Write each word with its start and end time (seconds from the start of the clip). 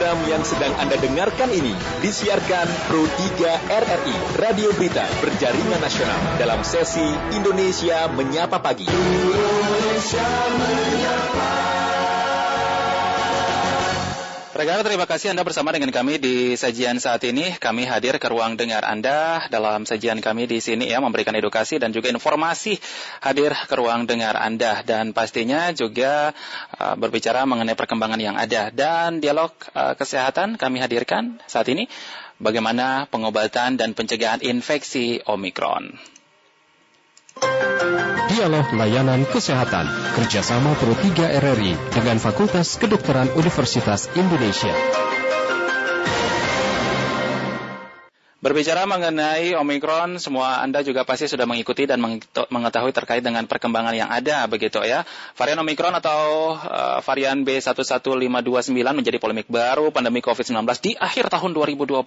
Program 0.00 0.32
yang 0.32 0.40
sedang 0.48 0.72
Anda 0.80 0.96
dengarkan 0.96 1.52
ini 1.52 1.76
disiarkan 2.00 2.64
Pro 2.88 3.04
3 3.04 3.68
RRI, 3.68 4.16
Radio 4.40 4.72
Berita 4.72 5.04
Berjaringan 5.20 5.76
Nasional 5.76 6.40
dalam 6.40 6.64
sesi 6.64 7.04
Indonesia 7.36 8.08
Menyapa 8.08 8.64
Pagi. 8.64 8.88
Indonesia 8.88 10.24
Menyapa. 10.56 11.59
Rekan 14.60 14.84
terima 14.84 15.08
kasih 15.08 15.32
Anda 15.32 15.40
bersama 15.40 15.72
dengan 15.72 15.88
kami 15.88 16.20
di 16.20 16.52
sajian 16.52 17.00
saat 17.00 17.24
ini. 17.24 17.56
Kami 17.56 17.88
hadir 17.88 18.20
ke 18.20 18.28
ruang 18.28 18.60
dengar 18.60 18.84
Anda 18.84 19.48
dalam 19.48 19.88
sajian 19.88 20.20
kami 20.20 20.44
di 20.44 20.60
sini 20.60 20.84
ya 20.84 21.00
memberikan 21.00 21.32
edukasi 21.32 21.80
dan 21.80 21.96
juga 21.96 22.12
informasi 22.12 22.76
hadir 23.24 23.56
ke 23.56 23.72
ruang 23.72 24.04
dengar 24.04 24.36
Anda 24.36 24.84
dan 24.84 25.16
pastinya 25.16 25.72
juga 25.72 26.36
uh, 26.76 26.92
berbicara 26.92 27.48
mengenai 27.48 27.72
perkembangan 27.72 28.20
yang 28.20 28.36
ada 28.36 28.68
dan 28.68 29.24
dialog 29.24 29.48
uh, 29.72 29.96
kesehatan 29.96 30.60
kami 30.60 30.84
hadirkan 30.84 31.40
saat 31.48 31.64
ini 31.72 31.88
bagaimana 32.36 33.08
pengobatan 33.08 33.80
dan 33.80 33.96
pencegahan 33.96 34.44
infeksi 34.44 35.24
Omikron. 35.24 36.19
Dialog 38.30 38.72
Layanan 38.78 39.26
Kesehatan 39.26 39.90
kerjasama 40.14 40.72
Pro 40.78 40.94
3 40.94 41.42
RRI 41.44 41.74
dengan 41.90 42.16
Fakultas 42.22 42.78
Kedokteran 42.78 43.28
Universitas 43.34 44.06
Indonesia. 44.14 44.70
Berbicara 48.40 48.88
mengenai 48.88 49.52
Omikron, 49.52 50.16
semua 50.16 50.64
Anda 50.64 50.80
juga 50.80 51.04
pasti 51.04 51.28
sudah 51.28 51.44
mengikuti 51.44 51.84
dan 51.84 52.00
mengetahui 52.32 52.88
terkait 52.88 53.20
dengan 53.20 53.44
perkembangan 53.44 53.92
yang 53.92 54.08
ada 54.08 54.48
begitu 54.48 54.80
ya. 54.80 55.04
Varian 55.36 55.60
Omikron 55.60 55.92
atau 55.92 56.56
uh, 56.56 57.04
varian 57.04 57.44
B11529 57.44 58.72
menjadi 58.72 59.20
polemik 59.20 59.44
baru 59.44 59.92
pandemi 59.92 60.24
COVID-19 60.24 60.56
di 60.80 60.96
akhir 60.96 61.28
tahun 61.28 61.52
2021. 61.52 62.00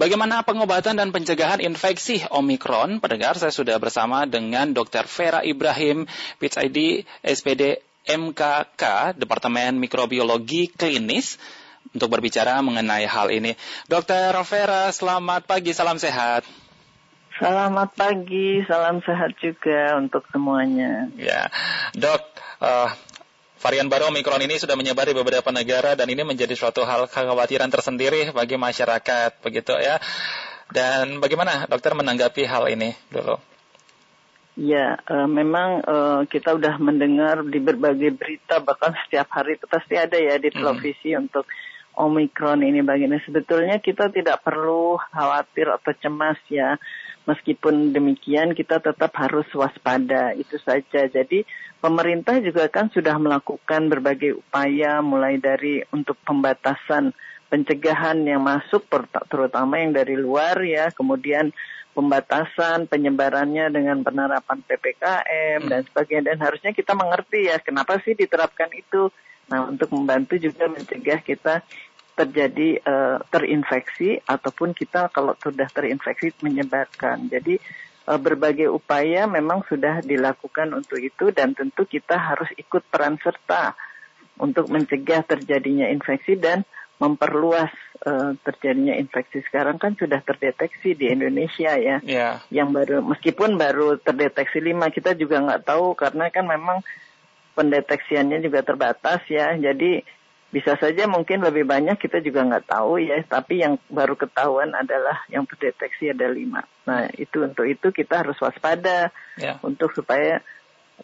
Bagaimana 0.00 0.40
pengobatan 0.40 0.96
dan 0.96 1.12
pencegahan 1.12 1.60
infeksi 1.60 2.24
Omikron? 2.32 3.04
Pendengar, 3.04 3.36
saya 3.36 3.52
sudah 3.52 3.76
bersama 3.76 4.24
dengan 4.24 4.72
Dr. 4.72 5.04
Vera 5.04 5.44
Ibrahim, 5.44 6.08
PhD, 6.40 7.04
SPD, 7.20 7.84
MKK, 8.08 9.12
Departemen 9.20 9.76
Mikrobiologi 9.76 10.72
Klinis 10.72 11.36
untuk 11.96 12.12
berbicara 12.12 12.60
mengenai 12.60 13.08
hal 13.08 13.32
ini. 13.32 13.56
Dokter 13.88 14.36
Vera, 14.44 14.92
selamat 14.92 15.48
pagi, 15.48 15.72
salam 15.72 15.96
sehat. 15.96 16.44
Selamat 17.36 17.92
pagi, 17.96 18.64
salam 18.64 19.00
sehat 19.04 19.36
juga 19.40 19.96
untuk 19.96 20.24
semuanya. 20.32 21.08
Ya, 21.16 21.52
dok, 21.92 22.20
uh, 22.64 22.88
varian 23.60 23.92
baru 23.92 24.08
Omikron 24.08 24.40
ini 24.44 24.56
sudah 24.56 24.72
menyebar 24.76 25.08
di 25.08 25.16
beberapa 25.16 25.52
negara 25.52 25.92
dan 25.96 26.08
ini 26.08 26.24
menjadi 26.24 26.56
suatu 26.56 26.84
hal 26.88 27.08
kekhawatiran 27.08 27.68
tersendiri 27.68 28.32
bagi 28.32 28.56
masyarakat, 28.56 29.40
begitu 29.44 29.76
ya. 29.76 30.00
Dan 30.72 31.20
bagaimana 31.20 31.68
dokter 31.68 31.92
menanggapi 31.92 32.48
hal 32.48 32.72
ini 32.72 32.96
dulu? 33.12 33.36
Ya, 34.56 34.96
uh, 35.04 35.28
memang 35.28 35.84
uh, 35.84 36.20
kita 36.24 36.56
sudah 36.56 36.80
mendengar 36.80 37.44
di 37.44 37.60
berbagai 37.60 38.16
berita 38.16 38.64
bahkan 38.64 38.96
setiap 39.04 39.28
hari 39.28 39.60
itu 39.60 39.68
pasti 39.68 40.00
ada 40.00 40.16
ya 40.16 40.40
di 40.40 40.48
televisi 40.48 41.12
hmm. 41.12 41.28
untuk 41.28 41.44
Omikron 41.96 42.60
ini 42.60 42.84
begini. 42.84 43.16
Sebetulnya 43.24 43.80
kita 43.80 44.12
tidak 44.12 44.44
perlu 44.44 45.00
khawatir 45.10 45.72
atau 45.72 45.92
cemas 45.96 46.36
ya. 46.52 46.76
Meskipun 47.24 47.90
demikian 47.90 48.54
kita 48.54 48.78
tetap 48.78 49.10
harus 49.18 49.48
waspada 49.56 50.36
itu 50.36 50.60
saja. 50.62 51.08
Jadi 51.08 51.42
pemerintah 51.80 52.38
juga 52.44 52.68
kan 52.68 52.92
sudah 52.92 53.16
melakukan 53.18 53.88
berbagai 53.88 54.38
upaya 54.38 55.00
mulai 55.00 55.40
dari 55.40 55.82
untuk 55.90 56.14
pembatasan 56.22 57.16
pencegahan 57.48 58.20
yang 58.28 58.44
masuk 58.44 58.84
terutama 59.32 59.80
yang 59.80 59.96
dari 59.96 60.14
luar 60.14 60.60
ya. 60.62 60.92
Kemudian 60.92 61.50
pembatasan 61.96 62.92
penyebarannya 62.92 63.72
dengan 63.72 64.04
penerapan 64.04 64.60
PPKM 64.68 65.64
dan 65.64 65.80
sebagainya 65.88 66.36
dan 66.36 66.38
harusnya 66.44 66.76
kita 66.76 66.92
mengerti 66.92 67.48
ya 67.48 67.56
kenapa 67.56 67.96
sih 68.04 68.12
diterapkan 68.12 68.68
itu 68.76 69.08
Nah, 69.46 69.70
untuk 69.70 69.94
membantu 69.94 70.34
juga 70.38 70.66
mencegah 70.66 71.22
kita 71.22 71.62
terjadi 72.16 72.80
uh, 72.80 73.20
terinfeksi 73.28 74.24
ataupun 74.24 74.72
kita 74.72 75.12
kalau 75.12 75.36
sudah 75.36 75.68
terinfeksi 75.68 76.32
menyebarkan. 76.40 77.28
Jadi 77.28 77.60
uh, 78.08 78.16
berbagai 78.16 78.72
upaya 78.72 79.28
memang 79.28 79.62
sudah 79.68 80.00
dilakukan 80.00 80.72
untuk 80.72 80.96
itu 80.98 81.28
dan 81.30 81.52
tentu 81.52 81.84
kita 81.84 82.16
harus 82.16 82.48
ikut 82.56 82.82
peran 82.88 83.20
serta 83.20 83.76
untuk 84.40 84.72
mencegah 84.72 85.22
terjadinya 85.28 85.92
infeksi 85.92 86.40
dan 86.40 86.64
memperluas 86.96 87.68
uh, 88.08 88.32
terjadinya 88.40 88.96
infeksi 88.96 89.44
sekarang 89.44 89.76
kan 89.76 89.92
sudah 90.00 90.24
terdeteksi 90.24 90.96
di 90.96 91.12
Indonesia 91.12 91.76
ya, 91.76 92.00
yeah. 92.00 92.40
yang 92.48 92.72
baru 92.72 93.04
meskipun 93.04 93.60
baru 93.60 94.00
terdeteksi 94.00 94.64
lima 94.64 94.88
kita 94.88 95.12
juga 95.12 95.44
nggak 95.44 95.68
tahu 95.68 95.92
karena 95.92 96.32
kan 96.32 96.48
memang 96.48 96.80
pendeteksiannya 97.56 98.44
juga 98.44 98.60
terbatas 98.60 99.24
ya, 99.26 99.56
jadi 99.56 100.04
bisa 100.46 100.78
saja 100.78 101.10
mungkin 101.10 101.42
lebih 101.42 101.66
banyak 101.66 101.98
kita 101.98 102.22
juga 102.22 102.46
nggak 102.46 102.70
tahu 102.70 103.02
ya, 103.02 103.18
tapi 103.26 103.64
yang 103.64 103.80
baru 103.90 104.14
ketahuan 104.14 104.72
adalah 104.76 105.26
yang 105.26 105.42
terdeteksi 105.48 106.14
ada 106.14 106.30
lima. 106.30 106.62
Nah 106.86 107.10
itu 107.18 107.42
untuk 107.42 107.66
itu 107.66 107.90
kita 107.90 108.22
harus 108.22 108.38
waspada 108.38 109.10
ya. 109.36 109.58
untuk 109.66 109.90
supaya 109.92 110.40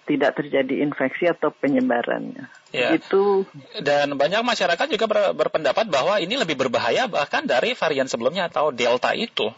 tidak 0.09 0.41
terjadi 0.41 0.81
infeksi 0.81 1.29
atau 1.29 1.53
penyebarannya. 1.53 2.49
Ya. 2.73 2.97
Itu 2.97 3.45
dan 3.85 4.17
banyak 4.17 4.41
masyarakat 4.41 4.87
juga 4.89 5.05
ber, 5.05 5.37
berpendapat 5.37 5.85
bahwa 5.91 6.17
ini 6.17 6.41
lebih 6.41 6.57
berbahaya 6.57 7.05
bahkan 7.11 7.45
dari 7.45 7.77
varian 7.77 8.09
sebelumnya 8.09 8.49
atau 8.49 8.73
delta 8.73 9.13
itu. 9.13 9.53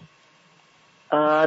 Uh, 1.14 1.46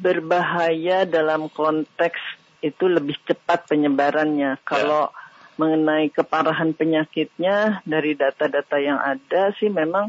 berbahaya 0.00 1.04
dalam 1.04 1.52
konteks 1.52 2.31
itu 2.62 2.88
lebih 2.88 3.18
cepat 3.26 3.66
penyebarannya. 3.68 4.62
Kalau 4.64 5.10
ya 5.10 5.20
mengenai 5.60 6.08
keparahan 6.08 6.72
penyakitnya 6.72 7.84
dari 7.84 8.16
data-data 8.16 8.76
yang 8.80 8.98
ada 8.98 9.52
sih 9.60 9.68
memang 9.68 10.08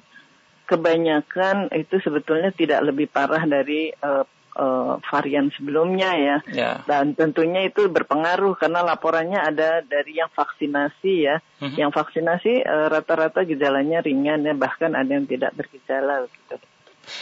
kebanyakan 0.64 1.68
itu 1.76 2.00
sebetulnya 2.00 2.56
tidak 2.56 2.80
lebih 2.88 3.12
parah 3.12 3.44
dari 3.44 3.92
uh, 3.92 4.24
uh, 4.56 4.98
varian 5.12 5.52
sebelumnya 5.52 6.16
ya. 6.16 6.38
yeah. 6.48 6.76
Dan 6.88 7.14
tentunya 7.20 7.68
itu 7.68 7.92
berpengaruh 7.92 8.56
karena 8.56 8.80
laporannya 8.82 9.44
ada 9.44 9.84
dari 9.84 10.24
yang 10.24 10.32
vaksinasi 10.32 11.14
ya. 11.28 11.44
Mm-hmm. 11.60 11.78
Yang 11.78 11.92
vaksinasi 11.92 12.54
uh, 12.64 12.88
rata-rata 12.88 13.44
gejalanya 13.44 14.00
ringan 14.00 14.48
ya 14.48 14.56
bahkan 14.56 14.96
ada 14.96 15.12
yang 15.12 15.28
tidak 15.28 15.52
bergejala 15.60 16.32
gitu. 16.32 16.56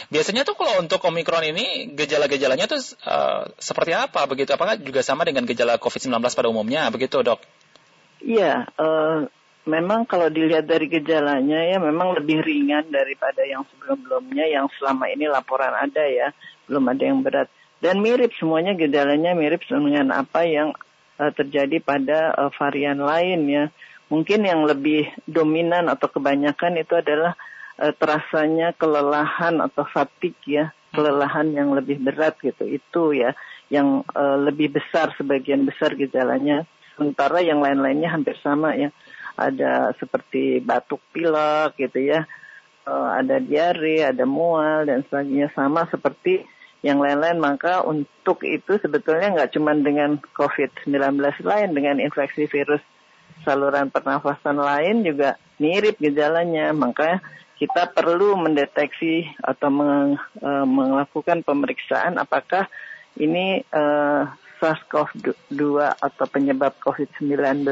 Biasanya 0.08 0.46
tuh 0.46 0.54
kalau 0.54 0.78
untuk 0.78 1.02
Omikron 1.02 1.42
ini 1.42 1.90
gejala-gejalanya 1.92 2.66
tuh 2.70 2.80
uh, 3.06 3.50
seperti 3.58 3.92
apa 3.92 4.24
begitu? 4.30 4.54
Apakah 4.54 4.78
juga 4.78 5.02
sama 5.02 5.26
dengan 5.26 5.42
gejala 5.44 5.78
COVID-19 5.78 6.22
pada 6.22 6.48
umumnya 6.48 6.88
begitu, 6.88 7.20
Dok? 7.20 7.42
Iya, 8.22 8.70
uh, 8.78 9.26
memang 9.66 10.06
kalau 10.06 10.30
dilihat 10.30 10.66
dari 10.66 10.86
gejalanya 10.86 11.62
ya 11.66 11.78
memang 11.82 12.14
lebih 12.18 12.42
ringan 12.42 12.90
daripada 12.90 13.42
yang 13.42 13.66
sebelum-sebelumnya 13.66 14.46
yang 14.46 14.66
selama 14.78 15.10
ini 15.10 15.26
laporan 15.26 15.74
ada 15.74 16.06
ya, 16.06 16.30
belum 16.70 16.84
ada 16.86 17.02
yang 17.02 17.18
berat. 17.22 17.48
Dan 17.82 17.98
mirip 17.98 18.30
semuanya 18.38 18.78
gejalanya 18.78 19.34
mirip 19.34 19.66
dengan 19.66 20.14
apa 20.14 20.46
yang 20.46 20.70
uh, 21.18 21.32
terjadi 21.34 21.82
pada 21.82 22.30
uh, 22.38 22.50
varian 22.54 23.02
lain 23.02 23.40
ya. 23.50 23.64
Mungkin 24.06 24.44
yang 24.44 24.68
lebih 24.68 25.08
dominan 25.24 25.88
atau 25.88 26.06
kebanyakan 26.06 26.78
itu 26.78 26.94
adalah 26.94 27.32
uh, 27.82 27.94
terasanya 27.98 28.70
kelelahan 28.78 29.58
atau 29.58 29.82
fatigue 29.90 30.38
ya, 30.46 30.70
kelelahan 30.94 31.50
yang 31.50 31.74
lebih 31.74 31.98
berat 31.98 32.38
gitu. 32.38 32.62
Itu 32.70 33.10
ya 33.10 33.34
yang 33.66 34.06
uh, 34.14 34.38
lebih 34.38 34.78
besar 34.78 35.10
sebagian 35.18 35.66
besar 35.66 35.98
gejalanya 35.98 36.62
sementara 36.94 37.42
yang 37.42 37.58
lain-lainnya 37.58 38.14
hampir 38.14 38.38
sama 38.38 38.78
ya. 38.78 38.94
Ada 39.34 39.96
seperti 39.96 40.60
batuk 40.60 41.00
pilek 41.10 41.80
gitu 41.80 42.04
ya, 42.04 42.28
uh, 42.86 43.18
ada 43.18 43.40
diare, 43.42 44.06
ada 44.06 44.22
mual 44.28 44.86
dan 44.86 45.02
sebagainya 45.08 45.50
sama 45.56 45.88
seperti 45.88 46.44
yang 46.84 47.00
lain-lain. 47.00 47.40
Maka 47.40 47.80
untuk 47.82 48.44
itu 48.44 48.76
sebetulnya 48.78 49.32
nggak 49.32 49.56
cuma 49.56 49.72
dengan 49.72 50.20
COVID-19 50.36 51.16
lain, 51.48 51.68
dengan 51.72 51.96
infeksi 51.98 52.44
virus 52.44 52.84
saluran 53.42 53.90
pernafasan 53.90 54.60
lain 54.60 55.00
juga 55.00 55.40
mirip 55.56 55.96
gejalanya. 55.96 56.70
Maka 56.76 57.24
kita 57.62 57.94
perlu 57.94 58.34
mendeteksi 58.34 59.22
atau 59.38 59.70
meng, 59.70 60.18
uh, 60.42 60.66
melakukan 60.66 61.46
pemeriksaan 61.46 62.18
apakah 62.18 62.66
ini 63.14 63.62
uh, 63.70 64.26
SARS-CoV-2 64.58 65.62
atau 65.94 66.26
penyebab 66.26 66.74
COVID-19 66.82 67.62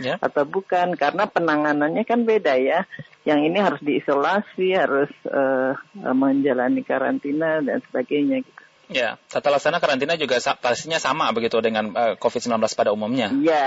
yeah. 0.00 0.16
atau 0.24 0.48
bukan 0.48 0.96
karena 0.96 1.28
penanganannya 1.28 2.04
kan 2.08 2.24
beda 2.24 2.56
ya. 2.56 2.88
Yang 3.28 3.40
ini 3.52 3.58
harus 3.58 3.80
diisolasi, 3.84 4.72
harus 4.72 5.12
uh, 5.28 5.76
menjalani 6.16 6.80
karantina 6.80 7.60
dan 7.60 7.84
sebagainya 7.88 8.40
gitu. 8.40 8.65
Ya, 8.86 9.18
tata 9.26 9.50
laksana 9.50 9.82
karantina 9.82 10.14
juga 10.14 10.38
pastinya 10.62 11.02
sama 11.02 11.26
begitu 11.34 11.58
dengan 11.58 11.90
uh, 11.90 12.14
eh, 12.14 12.14
COVID-19 12.22 12.54
pada 12.78 12.94
umumnya. 12.94 13.34
Iya, 13.34 13.62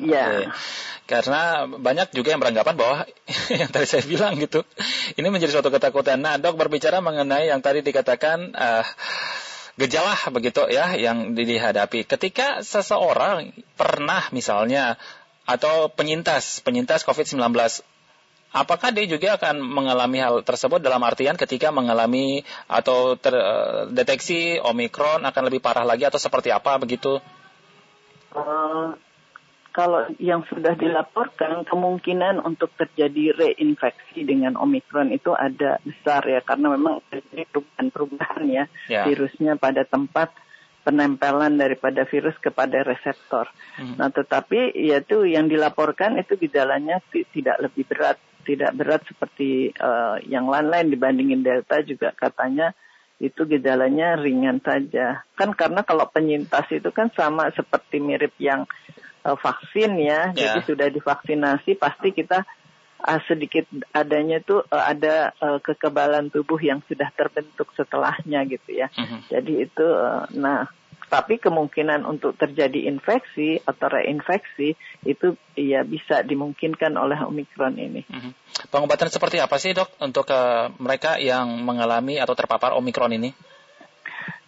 Ya. 0.00 0.24
Okay. 0.24 0.46
Karena 1.04 1.68
banyak 1.68 2.16
juga 2.16 2.32
yang 2.32 2.40
beranggapan 2.40 2.74
bahwa 2.80 3.04
yang 3.60 3.68
tadi 3.68 3.84
saya 3.84 4.00
bilang 4.08 4.40
gitu, 4.40 4.64
ini 5.20 5.28
menjadi 5.28 5.60
suatu 5.60 5.68
ketakutan. 5.68 6.24
Nah, 6.24 6.40
dok 6.40 6.56
berbicara 6.56 7.04
mengenai 7.04 7.52
yang 7.52 7.60
tadi 7.60 7.84
dikatakan 7.84 8.56
uh, 8.56 8.84
gejala 9.76 10.16
begitu 10.32 10.64
ya 10.72 10.96
yang 10.96 11.36
dihadapi. 11.36 12.08
Ketika 12.08 12.64
seseorang 12.64 13.52
pernah 13.76 14.24
misalnya 14.32 14.96
atau 15.44 15.90
penyintas 15.90 16.62
penyintas 16.62 17.02
COVID-19 17.02 17.52
apakah 18.52 18.92
dia 18.92 19.08
juga 19.08 19.40
akan 19.40 19.64
mengalami 19.64 20.20
hal 20.20 20.44
tersebut 20.44 20.78
dalam 20.78 21.00
artian 21.02 21.34
ketika 21.40 21.72
mengalami 21.72 22.44
atau 22.68 23.16
terdeteksi 23.16 24.60
eh, 24.60 24.68
Omikron 24.68 25.24
akan 25.24 25.42
lebih 25.48 25.64
parah 25.64 25.88
lagi 25.88 26.04
atau 26.04 26.20
seperti 26.20 26.52
apa 26.52 26.76
begitu? 26.76 27.18
Uh, 28.32 28.96
kalau 29.72 30.04
yang 30.20 30.44
sudah 30.48 30.76
dilaporkan 30.76 31.64
kemungkinan 31.64 32.44
untuk 32.44 32.76
terjadi 32.76 33.32
reinfeksi 33.32 34.24
dengan 34.28 34.60
Omikron 34.60 35.08
itu 35.12 35.32
ada 35.32 35.80
besar 35.80 36.28
ya 36.28 36.44
karena 36.44 36.76
memang 36.76 37.00
terjadi 37.08 37.48
perubahan-perubahan 37.48 38.44
ya 38.52 38.64
yeah. 38.88 39.08
virusnya 39.08 39.56
pada 39.56 39.88
tempat 39.88 40.32
penempelan 40.82 41.56
daripada 41.56 42.02
virus 42.04 42.34
kepada 42.42 42.82
reseptor. 42.82 43.46
Hmm. 43.78 43.96
Nah, 43.96 44.10
tetapi 44.10 44.74
yaitu 44.74 45.24
yang 45.30 45.46
dilaporkan 45.46 46.18
itu 46.18 46.34
gejalanya 46.34 46.98
tidak 47.14 47.56
lebih 47.62 47.86
berat 47.86 48.18
tidak 48.42 48.74
berat 48.74 49.02
seperti 49.06 49.72
uh, 49.78 50.18
yang 50.26 50.50
lain-lain 50.50 50.90
dibandingin 50.90 51.42
Delta 51.42 51.80
juga 51.82 52.12
katanya 52.12 52.74
itu 53.22 53.46
gejalanya 53.46 54.18
ringan 54.18 54.58
saja. 54.58 55.22
Kan 55.38 55.54
karena 55.54 55.86
kalau 55.86 56.10
penyintas 56.10 56.66
itu 56.74 56.90
kan 56.90 57.08
sama 57.14 57.54
seperti 57.54 58.02
mirip 58.02 58.34
yang 58.42 58.66
uh, 59.22 59.38
vaksin 59.38 59.94
ya, 60.02 60.34
yeah. 60.34 60.34
jadi 60.34 60.58
sudah 60.66 60.88
divaksinasi 60.90 61.78
pasti 61.78 62.10
kita 62.10 62.42
uh, 63.02 63.20
sedikit 63.26 63.66
adanya 63.90 64.38
itu 64.38 64.62
uh, 64.62 64.84
ada 64.86 65.34
uh, 65.42 65.58
kekebalan 65.58 66.30
tubuh 66.30 66.58
yang 66.62 66.80
sudah 66.86 67.10
terbentuk 67.12 67.68
setelahnya 67.74 68.46
gitu 68.46 68.70
ya. 68.72 68.88
Mm 68.94 69.04
-hmm. 69.04 69.20
Jadi 69.28 69.52
itu, 69.66 69.86
uh, 69.86 70.24
nah 70.32 70.70
tapi 71.12 71.36
kemungkinan 71.36 72.08
untuk 72.08 72.40
terjadi 72.40 72.88
infeksi 72.88 73.60
atau 73.68 73.92
reinfeksi 73.92 74.72
itu 75.04 75.36
ya 75.52 75.84
bisa 75.84 76.24
dimungkinkan 76.24 76.96
oleh 76.96 77.20
Omikron 77.28 77.76
ini. 77.76 78.00
Mm-hmm. 78.08 78.32
Pengobatan 78.72 79.12
seperti 79.12 79.36
apa 79.36 79.60
sih 79.60 79.76
dok 79.76 79.92
untuk 80.00 80.24
uh, 80.32 80.72
mereka 80.80 81.20
yang 81.20 81.60
mengalami 81.68 82.16
atau 82.16 82.32
terpapar 82.32 82.72
Omikron 82.80 83.12
ini? 83.12 83.28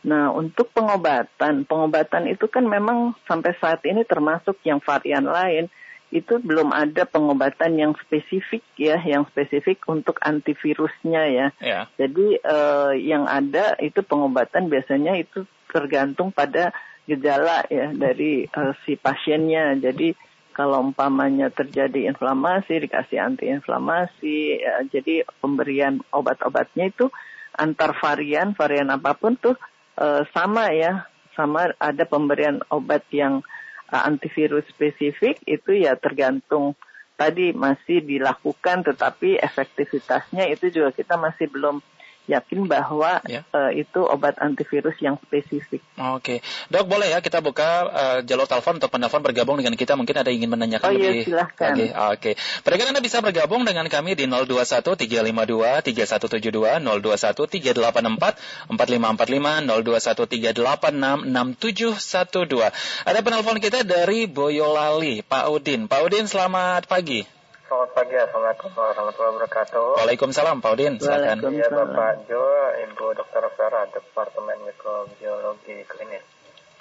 Nah, 0.09 0.33
untuk 0.33 0.73
pengobatan, 0.73 1.69
pengobatan 1.69 2.33
itu 2.33 2.49
kan 2.49 2.65
memang 2.65 3.13
sampai 3.29 3.53
saat 3.61 3.85
ini 3.85 4.01
termasuk 4.09 4.57
yang 4.65 4.81
varian 4.81 5.29
lain 5.29 5.69
itu 6.15 6.39
belum 6.39 6.71
ada 6.71 7.11
pengobatan 7.11 7.75
yang 7.75 7.93
spesifik 7.99 8.63
ya, 8.79 9.03
yang 9.03 9.27
spesifik 9.35 9.83
untuk 9.91 10.23
antivirusnya 10.23 11.23
ya. 11.27 11.47
Yeah. 11.59 11.91
Jadi 11.99 12.39
uh, 12.39 12.95
yang 12.95 13.27
ada 13.27 13.75
itu 13.83 13.99
pengobatan 14.07 14.71
biasanya 14.71 15.19
itu 15.19 15.43
tergantung 15.75 16.31
pada 16.31 16.71
gejala 17.11 17.67
ya 17.67 17.91
dari 17.91 18.47
uh, 18.47 18.79
si 18.87 18.95
pasiennya. 18.95 19.75
Jadi 19.83 20.15
kalau 20.55 20.87
umpamanya 20.87 21.51
terjadi 21.51 22.07
inflamasi 22.15 22.87
dikasih 22.87 23.19
antiinflamasi. 23.19 24.63
Ya, 24.63 24.87
jadi 24.87 25.27
pemberian 25.43 25.99
obat-obatnya 26.15 26.95
itu 26.95 27.11
antar 27.59 27.99
varian 27.99 28.55
varian 28.55 28.95
apa 28.95 29.19
pun 29.19 29.35
tuh 29.35 29.59
uh, 29.99 30.23
sama 30.31 30.71
ya, 30.71 31.11
sama 31.35 31.75
ada 31.83 32.07
pemberian 32.07 32.63
obat 32.71 33.03
yang 33.11 33.43
antivirus 33.91 34.65
spesifik 34.71 35.41
itu 35.45 35.85
ya 35.85 35.97
tergantung 35.99 36.73
tadi 37.15 37.55
masih 37.55 38.03
dilakukan 38.03 38.83
tetapi 38.83 39.39
efektivitasnya 39.39 40.51
itu 40.51 40.71
juga 40.71 40.91
kita 40.91 41.15
masih 41.15 41.47
belum 41.51 41.79
yakin 42.25 42.65
bahwa 42.65 43.21
ya. 43.29 43.45
uh, 43.53 43.69
itu 43.73 44.01
obat 44.01 44.41
antivirus 44.41 44.97
yang 45.05 45.21
spesifik. 45.21 45.85
Oke, 46.01 46.41
okay. 46.41 46.73
dok 46.73 46.89
boleh 46.89 47.13
ya 47.13 47.21
kita 47.21 47.45
buka 47.45 47.69
uh, 47.89 48.19
jalur 48.25 48.49
telepon 48.49 48.81
untuk 48.81 48.89
penelpon 48.89 49.21
bergabung 49.21 49.57
dengan 49.61 49.77
kita 49.77 49.93
mungkin 49.95 50.17
ada 50.17 50.33
yang 50.33 50.45
ingin 50.45 50.53
menanyakan 50.57 50.89
oh, 50.89 50.97
iya, 50.97 51.11
lebih. 51.13 51.25
silahkan. 51.29 51.75
Oke, 51.77 51.93
okay. 52.33 52.35
okay. 52.65 52.85
anda 52.89 53.05
bisa 53.05 53.21
bergabung 53.21 53.69
dengan 53.69 53.85
kami 53.93 54.17
di 54.17 54.25
021 54.25 54.81
352 54.85 55.85
3172 55.93 56.81
021 56.81 57.85
384 57.85 58.73
4545 58.73 59.69
021 59.69 60.25
386 60.65 61.29
6712. 61.29 63.09
Ada 63.09 63.19
penelpon 63.21 63.59
kita 63.61 63.85
dari 63.85 64.25
Boyolali, 64.25 65.21
Pak 65.21 65.45
Udin. 65.53 65.87
Pak 65.91 66.01
Udin, 66.09 66.25
selamat 66.25 66.89
pagi. 66.89 67.34
Selamat 67.65 67.97
pagi, 67.97 68.13
Assalamualaikum 68.13 68.77
warahmatullahi 68.77 69.33
wabarakatuh. 69.41 69.87
Waalaikumsalam, 69.97 70.61
Pak 70.61 70.73
Udin. 70.77 71.01
Silakan. 71.01 71.49
Iya, 71.49 71.73
Bapak 71.73 72.29
Jo, 72.29 72.45
Ibu 72.77 73.17
Dr. 73.17 73.41
Vera, 73.57 73.89
Departemen 73.89 74.69
Mikrobiologi 74.69 75.81
Klinis. 75.89 76.21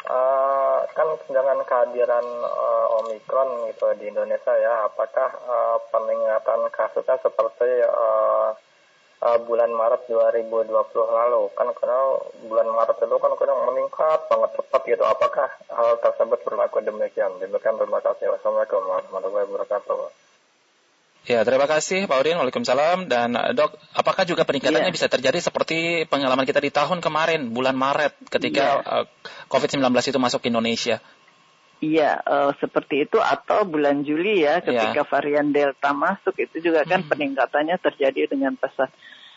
Uh, 0.03 0.83
kan 0.91 1.07
dengan 1.31 1.63
kehadiran 1.63 2.27
uh, 2.43 2.99
Omikron 2.99 3.71
gitu 3.71 3.95
di 3.95 4.11
Indonesia 4.11 4.51
ya, 4.59 4.83
apakah 4.83 5.31
uh, 5.47 5.79
peningkatan 5.87 6.67
kasusnya 6.75 7.15
seperti 7.23 7.87
uh, 7.87 8.51
uh, 9.23 9.39
bulan 9.47 9.71
Maret 9.71 10.03
2020 10.11 10.67
lalu? 10.99 11.47
Kan 11.55 11.71
karena 11.79 12.19
bulan 12.43 12.67
Maret 12.67 12.99
itu 12.99 13.15
kan 13.23 13.31
kadang 13.39 13.71
meningkat 13.71 14.19
banget 14.27 14.51
cepat 14.59 14.81
gitu. 14.83 15.03
Apakah 15.07 15.47
hal 15.71 15.95
tersebut 16.03 16.43
berlaku 16.43 16.83
demikian? 16.83 17.39
Demikian 17.39 17.79
terima 17.79 18.03
kasih. 18.03 18.35
Wassalamualaikum 18.35 18.83
warahmatullahi 18.83 19.47
wabarakatuh. 19.47 20.23
Ya, 21.23 21.39
terima 21.47 21.71
kasih 21.71 22.03
Pak 22.03 22.19
Udin. 22.19 22.35
Waalaikumsalam. 22.35 23.07
Dan 23.07 23.39
eh, 23.39 23.55
dok, 23.55 23.79
apakah 23.95 24.27
juga 24.27 24.43
peningkatannya 24.43 24.91
yeah. 24.91 24.95
bisa 24.95 25.07
terjadi 25.07 25.39
seperti 25.39 26.03
pengalaman 26.11 26.43
kita 26.43 26.59
di 26.59 26.67
tahun 26.67 26.99
kemarin, 26.99 27.55
bulan 27.55 27.79
Maret, 27.79 28.27
ketika 28.27 28.83
yeah. 28.83 29.03
uh, 29.03 29.05
COVID-19 29.47 29.87
itu 29.87 30.19
masuk 30.19 30.43
ke 30.43 30.51
Indonesia? 30.51 30.99
Iya, 31.79 32.19
uh, 32.23 32.51
seperti 32.59 33.07
itu 33.07 33.19
atau 33.19 33.63
bulan 33.63 34.03
Juli 34.03 34.43
ya, 34.43 34.59
ketika 34.59 35.03
yeah. 35.03 35.07
varian 35.07 35.51
Delta 35.55 35.91
masuk 35.95 36.35
itu 36.39 36.59
juga 36.59 36.83
kan 36.83 37.03
hmm. 37.03 37.11
peningkatannya 37.11 37.75
terjadi 37.79 38.27
dengan 38.27 38.59
pesat. 38.59 38.91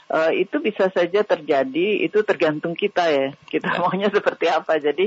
Uh, 0.06 0.30
itu 0.30 0.62
bisa 0.62 0.86
saja 0.90 1.26
terjadi, 1.26 2.02
itu 2.02 2.22
tergantung 2.26 2.74
kita 2.74 3.10
ya. 3.10 3.30
Kita 3.46 3.74
yeah. 3.74 3.78
maunya 3.78 4.10
seperti 4.10 4.50
apa. 4.50 4.78
Jadi 4.82 5.06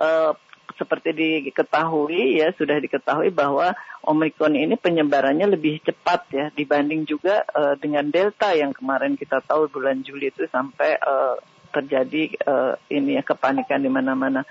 uh, 0.00 0.32
seperti 0.74 1.12
diketahui 1.14 2.40
ya 2.40 2.50
sudah 2.56 2.80
diketahui 2.80 3.30
bahwa 3.30 3.76
Omikron 4.04 4.56
ini 4.56 4.74
penyebarannya 4.76 5.52
lebih 5.54 5.80
cepat 5.84 6.28
ya 6.32 6.46
dibanding 6.52 7.04
juga 7.04 7.44
uh, 7.52 7.76
dengan 7.76 8.08
Delta 8.08 8.52
yang 8.52 8.72
kemarin 8.72 9.16
kita 9.16 9.40
tahu 9.44 9.68
bulan 9.70 10.00
Juli 10.00 10.32
itu 10.32 10.44
sampai 10.48 10.98
uh, 10.98 11.36
terjadi 11.74 12.30
uh, 12.46 12.74
ini 12.86 13.18
ya 13.18 13.22
kepanikan 13.26 13.82
di 13.82 13.90
mana-mana. 13.90 14.46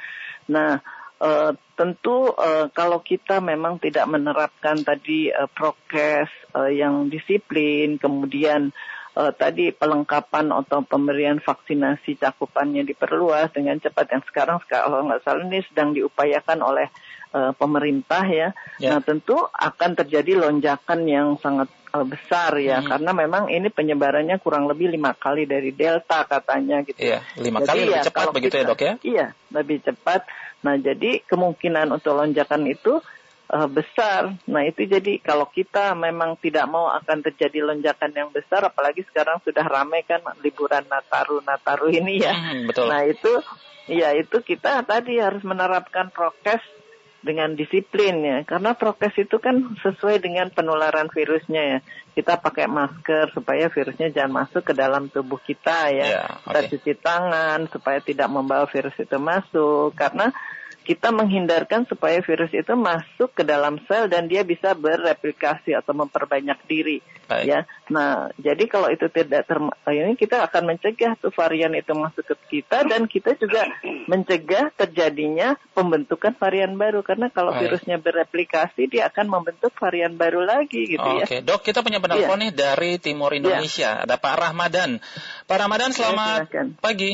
Nah, 0.51 0.79
uh, 1.24 1.51
tentu 1.79 2.36
uh, 2.36 2.67
kalau 2.75 3.00
kita 3.00 3.39
memang 3.39 3.79
tidak 3.79 4.03
menerapkan 4.12 4.84
tadi 4.84 5.32
uh, 5.32 5.48
prokes 5.48 6.27
uh, 6.51 6.67
yang 6.67 7.08
disiplin, 7.08 7.96
kemudian 7.96 8.75
uh, 9.17 9.32
tadi 9.34 9.70
pelengkapan 9.74 10.50
atau 10.50 10.82
pemberian 10.86 11.38
vaksinasi 11.41 12.17
cakupannya 12.17 12.86
diperluas 12.86 13.53
dengan 13.53 13.77
cepat 13.77 14.05
yang 14.13 14.24
sekarang 14.25 14.58
kalau 14.65 15.05
nggak 15.05 15.22
salah 15.25 15.46
ini 15.46 15.62
sedang 15.70 15.93
diupayakan 15.93 16.60
oleh 16.62 16.88
uh, 17.34 17.51
pemerintah 17.53 18.24
ya. 18.25 18.50
ya. 18.82 18.98
Nah 18.98 19.00
tentu 19.01 19.38
akan 19.38 19.91
terjadi 19.98 20.38
lonjakan 20.38 21.05
yang 21.05 21.27
sangat 21.41 21.70
uh, 21.93 22.05
besar 22.05 22.58
ya 22.58 22.82
hmm. 22.82 22.89
karena 22.89 23.12
memang 23.13 23.43
ini 23.50 23.70
penyebarannya 23.70 24.38
kurang 24.41 24.65
lebih 24.65 24.89
lima 24.89 25.13
kali 25.13 25.46
dari 25.46 25.74
delta 25.74 26.25
katanya 26.25 26.82
gitu. 26.86 26.98
Iya 26.98 27.22
lima 27.38 27.62
jadi, 27.63 27.67
kali 27.70 27.82
lebih 27.86 27.96
ya, 27.96 28.03
cepat 28.05 28.25
begitu 28.34 28.55
ya, 28.55 28.62
kita, 28.62 28.65
ya 28.65 28.72
dok 28.72 28.82
ya? 28.82 28.93
Iya 29.01 29.27
lebih 29.53 29.77
cepat. 29.86 30.22
Nah 30.63 30.75
jadi 30.79 31.12
kemungkinan 31.27 31.91
untuk 31.91 32.13
lonjakan 32.15 32.63
itu 32.70 33.03
uh, 33.50 33.67
besar. 33.67 34.38
Nah 34.47 34.63
itu 34.63 34.85
jadi 34.88 35.19
kalau 35.19 35.50
kita 35.50 35.97
memang 35.97 36.39
tidak 36.39 36.69
mau 36.69 36.88
akan 36.91 37.25
terjadi 37.25 37.65
lonjakan 37.65 38.12
yang 38.13 38.29
besar, 38.31 38.63
apalagi 38.67 39.03
sekarang 39.09 39.41
sudah 39.43 39.65
ramai 39.65 40.05
kan 40.07 40.23
liburan 40.39 40.85
Nataru 40.88 41.43
Nataru 41.43 41.91
ini 41.91 42.23
ya. 42.23 42.33
Hmm, 42.33 42.69
betul. 42.69 42.88
Nah 42.88 43.03
itu, 43.03 43.31
ya 43.89 44.15
itu 44.15 44.39
kita 44.39 44.85
tadi 44.88 45.19
harus 45.19 45.43
menerapkan 45.43 46.13
prokes 46.13 46.62
dengan 47.23 47.55
disiplin 47.55 48.19
ya, 48.19 48.43
karena 48.43 48.75
prokes 48.75 49.15
itu 49.15 49.39
kan 49.39 49.79
sesuai 49.79 50.19
dengan 50.19 50.51
penularan 50.51 51.07
virusnya 51.07 51.63
ya. 51.63 51.79
Kita 52.13 52.38
pakai 52.38 52.67
masker 52.67 53.31
supaya 53.31 53.71
virusnya 53.71 54.12
jangan 54.12 54.43
masuk 54.43 54.69
ke 54.69 54.73
dalam 54.75 55.07
tubuh 55.07 55.39
kita 55.39 55.89
ya. 55.89 56.07
Yeah, 56.19 56.27
okay. 56.45 56.45
Kita 56.45 56.59
cuci 56.77 56.93
tangan 57.01 57.59
supaya 57.71 58.03
tidak 58.03 58.27
membawa 58.29 58.67
virus 58.69 58.93
itu 59.00 59.17
masuk. 59.17 59.95
Karena 59.97 60.29
kita 60.83 61.15
menghindarkan 61.15 61.87
supaya 61.87 62.19
virus 62.19 62.51
itu 62.51 62.75
masuk 62.75 63.31
ke 63.31 63.47
dalam 63.47 63.79
sel 63.87 64.11
dan 64.11 64.27
dia 64.27 64.43
bisa 64.43 64.75
bereplikasi 64.75 65.71
atau 65.71 65.95
memperbanyak 65.95 66.59
diri. 66.67 66.99
Baik. 67.23 67.45
Ya, 67.47 67.59
nah 67.87 68.27
jadi 68.35 68.67
kalau 68.67 68.91
itu 68.91 69.07
tidak 69.07 69.47
ter 69.47 69.57
ini 69.95 70.19
kita 70.19 70.43
akan 70.43 70.75
mencegah 70.75 71.15
tuh 71.15 71.31
varian 71.31 71.71
itu 71.71 71.95
masuk 71.95 72.35
ke 72.35 72.59
kita 72.59 72.83
dan 72.83 73.07
kita 73.07 73.39
juga 73.39 73.63
mencegah 74.11 74.75
terjadinya 74.75 75.55
pembentukan 75.71 76.35
varian 76.35 76.75
baru 76.75 76.99
karena 76.99 77.31
kalau 77.31 77.55
Baik. 77.55 77.71
virusnya 77.71 77.97
bereplikasi 78.03 78.91
dia 78.91 79.07
akan 79.07 79.31
membentuk 79.31 79.71
varian 79.79 80.19
baru 80.19 80.43
lagi 80.43 80.83
gitu 80.83 80.99
oh, 80.99 81.23
ya. 81.23 81.25
Oke, 81.25 81.39
dok 81.39 81.63
kita 81.63 81.79
punya 81.79 82.03
penelpon 82.03 82.43
ya. 82.43 82.43
nih 82.43 82.51
dari 82.51 82.91
Timur 82.99 83.31
iya. 83.31 83.39
Indonesia. 83.39 83.89
Ya. 83.97 84.03
Ada 84.03 84.15
Pak 84.19 84.35
Rahmadan. 84.35 84.99
Pak 85.47 85.57
Rahmadan 85.63 85.95
selamat 85.95 86.51
ya, 86.51 86.63
pagi. 86.83 87.11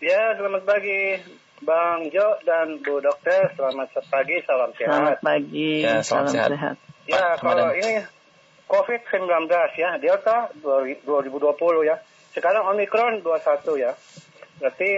Ya, 0.00 0.32
selamat 0.40 0.62
pagi. 0.64 1.46
Bang 1.62 2.06
Jo 2.14 2.38
dan 2.46 2.78
Bu 2.82 3.02
Dokter, 3.02 3.50
selamat 3.58 3.90
pagi, 4.06 4.38
salam 4.46 4.70
sehat. 4.78 4.94
Selamat 4.94 5.18
pagi, 5.18 5.82
ya, 5.82 6.02
salam 6.06 6.30
sehat. 6.30 6.50
sehat. 6.54 6.76
Ya, 7.08 7.34
Pak, 7.34 7.42
kalau 7.42 7.74
ini 7.74 8.04
COVID-19 8.68 9.48
ya, 9.80 9.90
Delta 9.98 10.52
2020 10.60 11.88
ya. 11.88 11.96
Sekarang 12.30 12.68
Omicron 12.70 13.24
21 13.24 13.80
ya. 13.80 13.92
Berarti 14.62 14.90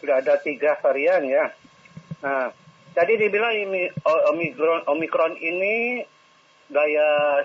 sudah 0.00 0.22
ada 0.22 0.40
tiga 0.40 0.78
varian 0.80 1.26
ya. 1.26 1.52
Nah, 2.24 2.48
tadi 2.96 3.12
dibilang 3.20 3.52
ini 3.52 3.90
Omicron, 4.32 4.88
Omicron 4.88 5.36
ini 5.36 6.00
daya 6.72 7.42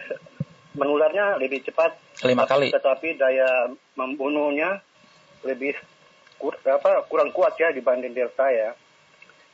menularnya 0.77 1.35
lebih 1.41 1.65
cepat. 1.67 1.97
Lima 2.23 2.47
kali. 2.47 2.71
Tetapi 2.71 3.19
daya 3.19 3.67
membunuhnya 3.99 4.79
lebih 5.43 5.75
kur, 6.41 6.57
apa, 6.65 7.05
kurang 7.05 7.29
kuat 7.29 7.53
ya 7.61 7.69
dibanding 7.69 8.17
Delta 8.17 8.49
ya. 8.49 8.73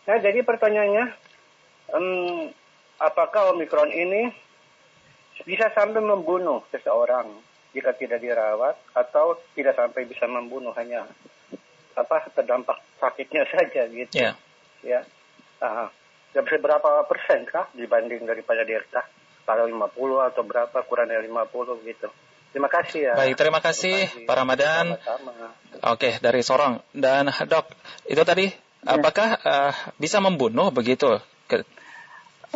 Nah, 0.08 0.18
jadi 0.24 0.40
pertanyaannya, 0.40 1.06
um, 1.92 2.48
apakah 3.04 3.52
Omikron 3.52 3.92
ini 3.92 4.32
bisa 5.44 5.68
sampai 5.76 6.00
membunuh 6.00 6.64
seseorang 6.72 7.28
jika 7.76 7.92
tidak 7.94 8.24
dirawat 8.24 8.80
atau 8.96 9.38
tidak 9.54 9.76
sampai 9.76 10.08
bisa 10.08 10.26
membunuh 10.26 10.72
hanya 10.80 11.06
apa 11.94 12.32
terdampak 12.32 12.80
sakitnya 12.98 13.44
saja 13.54 13.86
gitu. 13.92 14.16
Yeah. 14.16 14.34
Ya. 14.82 15.04
Uh, 15.60 15.92
berapa 16.38 17.04
persen 17.10 17.44
kah 17.50 17.68
dibanding 17.76 18.24
daripada 18.24 18.64
Delta? 18.64 19.04
Kalau 19.44 19.68
50 19.68 20.30
atau 20.32 20.44
berapa 20.44 20.78
kurang 20.88 21.12
dari 21.12 21.28
50 21.28 21.88
gitu. 21.88 22.10
Terima 22.58 22.74
kasih 22.74 23.00
ya. 23.06 23.14
Baik, 23.14 23.36
terima 23.38 23.62
kasih 23.62 23.96
terima 24.02 24.18
kasih. 24.18 24.26
Pak 24.26 24.36
Ramadan. 24.42 24.86
Oke, 25.94 26.10
dari 26.18 26.42
Sorong. 26.42 26.82
Dan 26.90 27.30
dok, 27.30 27.70
itu 28.10 28.18
tadi 28.26 28.50
ya. 28.50 28.98
apakah 28.98 29.30
uh, 29.46 29.74
bisa 30.02 30.18
membunuh 30.18 30.74
begitu? 30.74 31.22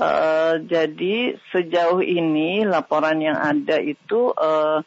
Uh, 0.01 0.57
jadi 0.65 1.37
sejauh 1.53 2.01
ini 2.01 2.65
laporan 2.65 3.21
yang 3.21 3.37
ada 3.37 3.77
itu 3.77 4.33
uh, 4.33 4.81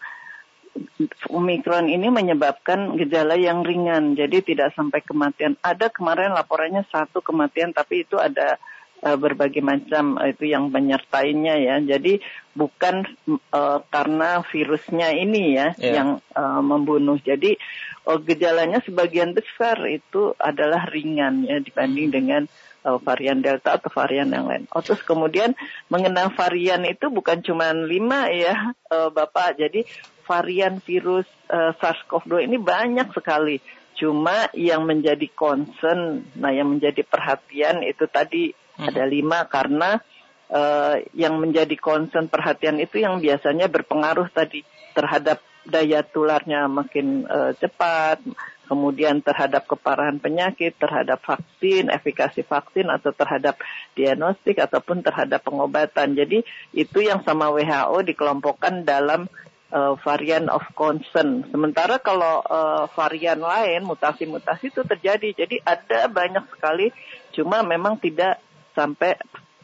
Omikron 1.30 1.87
ini 1.87 2.11
menyebabkan 2.11 2.99
gejala 2.99 3.38
yang 3.38 3.62
ringan, 3.62 4.18
jadi 4.18 4.42
tidak 4.42 4.75
sampai 4.75 4.99
kematian. 5.06 5.54
Ada 5.62 5.94
kemarin 5.94 6.35
laporannya 6.35 6.83
satu 6.90 7.23
kematian, 7.23 7.71
tapi 7.71 8.02
itu 8.02 8.18
ada 8.18 8.59
uh, 9.04 9.18
berbagai 9.20 9.61
macam 9.61 10.16
uh, 10.16 10.32
itu 10.32 10.49
yang 10.49 10.73
menyertainya 10.73 11.61
ya. 11.61 11.76
Jadi 11.84 12.25
bukan 12.56 13.04
uh, 13.52 13.84
karena 13.92 14.40
virusnya 14.49 15.12
ini 15.12 15.54
ya 15.54 15.76
yeah. 15.76 15.94
yang 16.00 16.08
uh, 16.32 16.64
membunuh. 16.64 17.20
Jadi 17.20 17.61
uh, 18.08 18.18
gejalanya 18.18 18.80
sebagian 18.80 19.37
besar 19.37 19.84
itu 19.87 20.32
adalah 20.40 20.88
ringan 20.88 21.44
ya 21.44 21.61
dibanding 21.61 22.08
hmm. 22.08 22.16
dengan 22.16 22.42
uh, 22.88 22.99
varian 23.00 23.44
Delta 23.44 23.76
atau 23.76 23.92
varian 23.92 24.32
yang 24.32 24.49
lain. 24.49 24.64
Oh, 24.73 24.80
terus 24.80 25.04
kemudian 25.04 25.52
mengenal 25.92 26.32
varian 26.32 26.84
itu 26.88 27.12
bukan 27.12 27.44
cuma 27.44 27.73
lima 27.76 28.32
ya 28.32 28.73
uh, 28.88 29.12
Bapak. 29.12 29.61
Jadi 29.61 29.84
varian 30.25 30.80
virus 30.80 31.28
uh, 31.52 31.76
SARS-CoV-2 31.76 32.49
ini 32.49 32.56
banyak 32.56 33.12
sekali. 33.12 33.61
Cuma 33.94 34.50
yang 34.58 34.90
menjadi 34.90 35.30
concern, 35.30 36.26
nah 36.34 36.50
yang 36.50 36.66
menjadi 36.66 37.06
perhatian 37.06 37.87
itu 37.87 38.11
tadi 38.11 38.50
Hmm. 38.75 38.90
Ada 38.90 39.04
lima 39.07 39.47
karena 39.47 40.02
uh, 40.50 40.99
yang 41.14 41.38
menjadi 41.38 41.75
concern 41.78 42.26
perhatian 42.26 42.83
itu 42.83 43.02
yang 43.02 43.23
biasanya 43.23 43.71
berpengaruh 43.71 44.28
tadi 44.35 44.66
terhadap 44.95 45.43
daya 45.64 46.04
tularnya 46.04 46.69
makin 46.69 47.25
uh, 47.25 47.57
cepat, 47.57 48.21
kemudian 48.69 49.21
terhadap 49.25 49.64
keparahan 49.64 50.21
penyakit, 50.21 50.76
terhadap 50.76 51.21
vaksin, 51.25 51.88
efikasi 51.88 52.45
vaksin 52.45 52.88
atau 52.93 53.12
terhadap 53.12 53.61
diagnostik 53.97 54.61
ataupun 54.61 55.00
terhadap 55.00 55.40
pengobatan. 55.45 56.16
Jadi 56.16 56.45
itu 56.76 56.99
yang 57.00 57.25
sama 57.25 57.52
WHO 57.52 58.04
dikelompokkan 58.04 58.85
dalam 58.85 59.28
uh, 59.73 59.97
varian 60.00 60.49
of 60.52 60.64
concern. 60.76 61.45
Sementara 61.49 62.00
kalau 62.00 62.45
uh, 62.45 62.85
varian 62.93 63.40
lain, 63.40 63.85
mutasi-mutasi 63.85 64.73
itu 64.73 64.85
terjadi. 64.85 65.33
Jadi 65.33 65.61
ada 65.64 66.09
banyak 66.09 66.45
sekali, 66.52 66.93
cuma 67.33 67.61
memang 67.64 68.00
tidak 68.00 68.40
sampai 68.75 69.16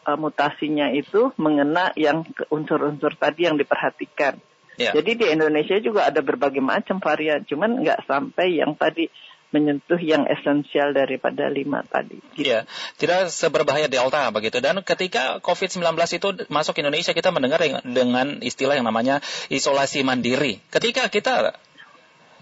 uh, 0.07 0.17
mutasinya 0.17 0.89
itu 0.95 1.35
mengena 1.37 1.93
yang 1.99 2.25
unsur-unsur 2.49 3.19
tadi 3.19 3.47
yang 3.51 3.61
diperhatikan. 3.61 4.41
Ya. 4.81 4.97
Jadi 4.97 5.21
di 5.21 5.27
Indonesia 5.29 5.77
juga 5.77 6.09
ada 6.09 6.25
berbagai 6.25 6.65
macam 6.65 7.05
varian, 7.05 7.45
cuman 7.45 7.85
nggak 7.85 8.09
sampai 8.09 8.65
yang 8.65 8.73
tadi 8.81 9.13
menyentuh 9.51 9.99
yang 9.99 10.31
esensial 10.31 10.95
daripada 10.95 11.51
lima 11.51 11.83
tadi. 11.83 12.23
Iya, 12.39 12.71
tidak 12.97 13.35
seberbahaya 13.35 13.91
Delta 13.91 14.31
begitu. 14.31 14.63
Dan 14.63 14.81
ketika 14.87 15.43
COVID-19 15.43 15.83
itu 16.17 16.29
masuk 16.49 16.79
Indonesia, 16.79 17.11
kita 17.11 17.35
mendengar 17.35 17.59
dengan 17.83 18.39
istilah 18.41 18.79
yang 18.79 18.87
namanya 18.87 19.19
isolasi 19.51 20.07
mandiri. 20.07 20.63
Ketika 20.71 21.11
kita 21.11 21.59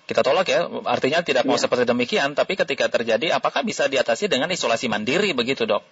kita 0.08 0.20
tolak 0.24 0.48
ya, 0.48 0.68
artinya 0.88 1.20
tidak 1.20 1.44
mau 1.44 1.60
ya. 1.60 1.68
seperti 1.68 1.84
demikian, 1.84 2.32
tapi 2.32 2.56
ketika 2.56 2.88
terjadi, 2.88 3.36
apakah 3.36 3.60
bisa 3.60 3.88
diatasi 3.88 4.28
dengan 4.28 4.48
isolasi 4.48 4.88
mandiri 4.88 5.36
begitu 5.36 5.68
dok? 5.68 5.84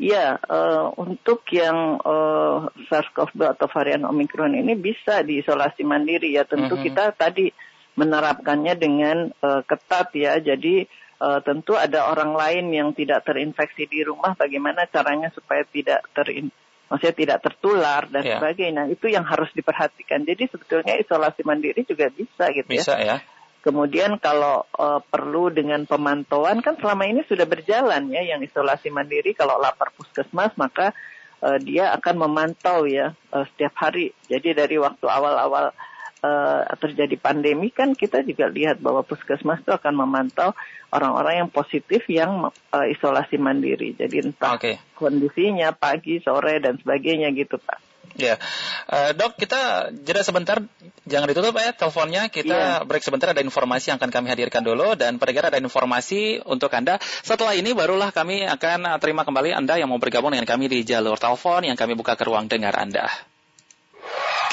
Ya, 0.00 0.40
uh, 0.48 0.88
untuk 0.96 1.44
yang 1.52 2.00
uh, 2.00 2.72
SARS-CoV-2 2.88 3.40
atau 3.54 3.66
varian 3.68 4.08
Omicron 4.08 4.56
ini 4.56 4.72
bisa 4.72 5.20
diisolasi 5.20 5.84
mandiri 5.84 6.32
ya. 6.32 6.48
Tentu 6.48 6.74
mm 6.74 6.80
-hmm. 6.80 6.86
kita 6.88 7.04
tadi 7.12 7.52
menerapkannya 7.94 8.74
dengan 8.80 9.28
uh, 9.44 9.60
ketat 9.62 10.10
ya. 10.16 10.40
Jadi 10.40 10.88
uh, 11.20 11.44
tentu 11.44 11.76
ada 11.76 12.08
orang 12.08 12.32
lain 12.32 12.72
yang 12.72 12.88
tidak 12.96 13.28
terinfeksi 13.28 13.84
di 13.84 14.00
rumah. 14.00 14.32
Bagaimana 14.32 14.88
caranya 14.88 15.28
supaya 15.30 15.62
tidak 15.68 16.08
terin 16.16 16.48
maksudnya 16.92 17.16
tidak 17.16 17.38
tertular 17.40 18.04
dan 18.12 18.20
yeah. 18.20 18.36
sebagainya. 18.36 18.84
Itu 18.92 19.08
yang 19.08 19.24
harus 19.24 19.48
diperhatikan. 19.56 20.28
Jadi 20.28 20.44
sebetulnya 20.52 21.00
isolasi 21.00 21.40
mandiri 21.40 21.88
juga 21.88 22.12
bisa 22.12 22.52
gitu 22.52 22.68
bisa, 22.68 23.00
ya. 23.00 23.16
Bisa 23.16 23.24
ya. 23.24 23.41
Kemudian 23.62 24.18
kalau 24.18 24.66
uh, 24.74 24.98
perlu 24.98 25.46
dengan 25.54 25.86
pemantauan 25.86 26.58
kan 26.66 26.74
selama 26.82 27.06
ini 27.06 27.22
sudah 27.30 27.46
berjalan 27.46 28.10
ya 28.10 28.34
yang 28.34 28.42
isolasi 28.42 28.90
mandiri 28.90 29.38
kalau 29.38 29.54
lapar 29.62 29.94
puskesmas 29.94 30.50
maka 30.58 30.90
uh, 31.46 31.62
dia 31.62 31.94
akan 31.94 32.26
memantau 32.26 32.90
ya 32.90 33.14
uh, 33.30 33.46
setiap 33.54 33.78
hari. 33.78 34.10
Jadi 34.26 34.58
dari 34.58 34.82
waktu 34.82 35.06
awal-awal 35.06 35.70
uh, 36.26 36.62
terjadi 36.74 37.14
pandemi 37.22 37.70
kan 37.70 37.94
kita 37.94 38.26
juga 38.26 38.50
lihat 38.50 38.82
bahwa 38.82 39.06
puskesmas 39.06 39.62
itu 39.62 39.70
akan 39.70 39.94
memantau 39.94 40.58
orang-orang 40.90 41.46
yang 41.46 41.50
positif 41.54 42.02
yang 42.10 42.50
uh, 42.50 42.86
isolasi 42.90 43.38
mandiri. 43.38 43.94
Jadi 43.94 44.26
entah 44.26 44.58
okay. 44.58 44.82
kondisinya 44.98 45.70
pagi, 45.70 46.18
sore 46.18 46.58
dan 46.58 46.82
sebagainya 46.82 47.30
gitu 47.30 47.62
Pak. 47.62 47.91
Ya, 48.12 48.36
uh, 48.92 49.16
dok 49.16 49.40
kita 49.40 49.88
jeda 50.04 50.20
sebentar, 50.20 50.60
jangan 51.08 51.26
ditutup 51.32 51.56
ya 51.56 51.72
teleponnya. 51.72 52.28
Kita 52.28 52.84
yeah. 52.84 52.84
break 52.84 53.00
sebentar, 53.00 53.32
ada 53.32 53.40
informasi 53.40 53.88
yang 53.88 53.96
akan 53.96 54.12
kami 54.12 54.28
hadirkan 54.28 54.60
dulu 54.60 54.92
dan 54.92 55.16
pendengar 55.16 55.48
ada 55.48 55.56
informasi 55.56 56.44
untuk 56.44 56.68
anda. 56.76 57.00
Setelah 57.00 57.56
ini 57.56 57.72
barulah 57.72 58.12
kami 58.12 58.44
akan 58.44 59.00
terima 59.00 59.24
kembali 59.24 59.56
anda 59.56 59.80
yang 59.80 59.88
mau 59.88 59.96
bergabung 59.96 60.36
dengan 60.36 60.44
kami 60.44 60.68
di 60.68 60.84
jalur 60.84 61.16
telepon 61.16 61.64
yang 61.64 61.76
kami 61.78 61.96
buka 61.96 62.12
ke 62.12 62.28
ruang 62.28 62.52
dengar 62.52 62.76
anda. 62.76 63.08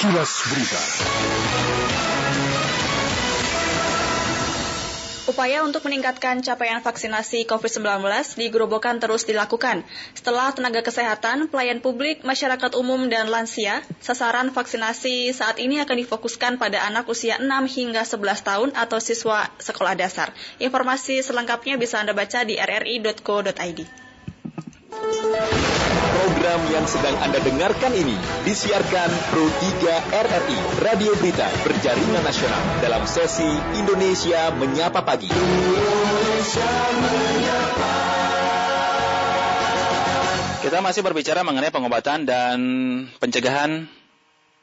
Kilas 0.00 0.32
Berita. 0.48 0.80
Upaya 5.30 5.62
untuk 5.62 5.86
meningkatkan 5.86 6.42
capaian 6.42 6.82
vaksinasi 6.82 7.46
COVID-19 7.46 8.02
di 8.34 8.50
Gerobokan 8.50 8.98
terus 8.98 9.22
dilakukan. 9.22 9.86
Setelah 10.10 10.50
tenaga 10.50 10.82
kesehatan, 10.82 11.46
pelayan 11.46 11.78
publik, 11.78 12.26
masyarakat 12.26 12.74
umum, 12.74 13.06
dan 13.06 13.30
lansia, 13.30 13.78
sasaran 14.02 14.50
vaksinasi 14.50 15.30
saat 15.30 15.62
ini 15.62 15.78
akan 15.78 16.02
difokuskan 16.02 16.58
pada 16.58 16.82
anak 16.82 17.06
usia 17.06 17.38
6 17.38 17.46
hingga 17.46 18.02
11 18.02 18.42
tahun 18.42 18.70
atau 18.74 18.98
siswa 18.98 19.46
sekolah 19.62 19.94
dasar. 19.94 20.34
Informasi 20.58 21.22
selengkapnya 21.22 21.78
bisa 21.78 22.02
Anda 22.02 22.10
baca 22.10 22.42
di 22.42 22.58
rri.co.id. 22.58 23.86
Program 26.20 26.60
yang 26.68 26.84
sedang 26.84 27.16
Anda 27.24 27.40
dengarkan 27.40 27.96
ini 27.96 28.12
disiarkan 28.44 29.08
Pro 29.32 29.40
3 29.40 29.88
RRI, 30.12 30.58
Radio 30.84 31.16
Berita 31.16 31.48
Berjaringan 31.64 32.20
Nasional 32.20 32.60
dalam 32.84 33.08
sesi 33.08 33.48
Indonesia 33.72 34.52
Menyapa 34.52 35.00
Pagi. 35.00 35.32
Indonesia 35.32 36.68
Menyapa. 37.00 37.92
Kita 40.60 40.84
masih 40.84 41.00
berbicara 41.00 41.40
mengenai 41.40 41.72
pengobatan 41.72 42.28
dan 42.28 42.58
pencegahan 43.16 43.88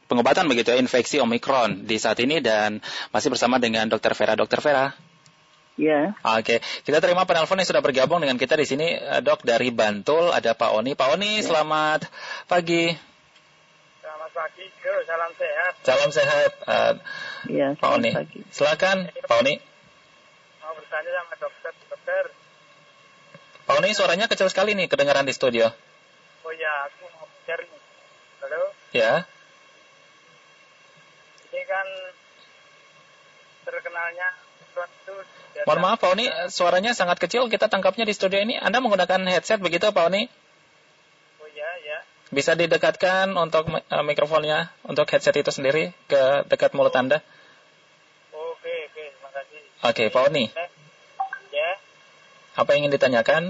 pengobatan 0.05 0.45
begitu 0.45 0.69
ya 0.69 0.77
infeksi 0.77 1.17
Omikron 1.25 1.89
di 1.89 1.97
saat 1.97 2.21
ini 2.21 2.37
dan 2.37 2.85
masih 3.09 3.33
bersama 3.33 3.57
dengan 3.57 3.89
Dr. 3.89 4.13
Vera. 4.13 4.37
Dr. 4.37 4.61
Vera. 4.61 5.06
Ya. 5.77 6.17
Oke, 6.25 6.57
kita 6.89 6.97
terima 6.97 7.29
penelpon 7.29 7.61
yang 7.61 7.69
sudah 7.69 7.85
bergabung 7.85 8.17
dengan 8.17 8.41
kita 8.41 8.57
di 8.57 8.65
sini, 8.65 8.97
eh, 8.97 9.21
Dok 9.21 9.45
dari 9.45 9.69
Bantul 9.69 10.33
ada 10.33 10.57
Pak 10.57 10.73
Oni. 10.73 10.97
Pak 10.97 11.13
Oni, 11.13 11.37
ya. 11.37 11.45
selamat 11.45 12.09
pagi. 12.49 12.97
Selamat 14.01 14.31
pagi, 14.33 14.65
Yo, 14.65 14.93
salam 15.05 15.31
sehat. 15.37 15.73
Salam 15.85 16.09
sehat. 16.09 16.51
Uh, 16.65 16.93
ya, 17.53 17.77
Pak 17.77 17.89
Oni. 17.93 18.09
Pagi. 18.09 18.41
Silakan, 18.49 19.05
Pak 19.13 19.37
Oni. 19.45 19.61
Mau 20.65 20.73
bertanya 20.73 21.11
sama 21.13 21.35
dokter, 21.37 21.73
dokter. 21.93 22.23
Pak 23.69 23.75
Oni, 23.77 23.89
suaranya 23.93 24.25
kecil 24.25 24.49
sekali 24.49 24.73
nih 24.73 24.89
kedengaran 24.89 25.29
di 25.29 25.33
studio. 25.37 25.69
Oh 26.41 26.53
ya, 26.57 26.89
aku 26.89 27.05
mau 27.13 27.29
share 27.45 27.61
nih. 27.61 27.81
Halo? 28.41 28.61
Ya. 28.97 29.29
Ini 31.53 31.61
kan 31.69 31.87
terkenalnya 33.61 34.46
Mohon 35.65 35.81
maaf 35.81 35.97
Pak 36.03 36.09
Oni, 36.13 36.25
suaranya 36.51 36.91
sangat 36.93 37.17
kecil 37.17 37.49
kita 37.49 37.71
tangkapnya 37.71 38.05
di 38.05 38.13
studio 38.13 38.37
ini. 38.37 38.59
Anda 38.59 38.77
menggunakan 38.83 39.25
headset 39.25 39.57
begitu 39.63 39.89
Pak 39.89 40.05
Oni? 40.13 40.29
Oh 41.41 41.49
ya, 41.55 41.69
ya. 41.81 41.97
Bisa 42.29 42.53
didekatkan 42.53 43.33
untuk 43.33 43.71
uh, 43.71 44.03
mikrofonnya, 44.05 44.69
untuk 44.85 45.09
headset 45.09 45.33
itu 45.39 45.49
sendiri 45.49 45.95
ke 46.05 46.45
dekat 46.51 46.77
mulut 46.77 46.93
Anda? 46.93 47.25
Oke, 48.35 48.91
oke, 48.91 49.03
terima 49.17 49.29
kasih. 49.33 49.61
Oke, 49.81 50.03
Pak 50.13 50.23
Oni. 50.29 50.45
Ya. 51.49 51.71
Apa 52.53 52.77
yang 52.77 52.85
ingin 52.85 52.93
ditanyakan? 52.99 53.43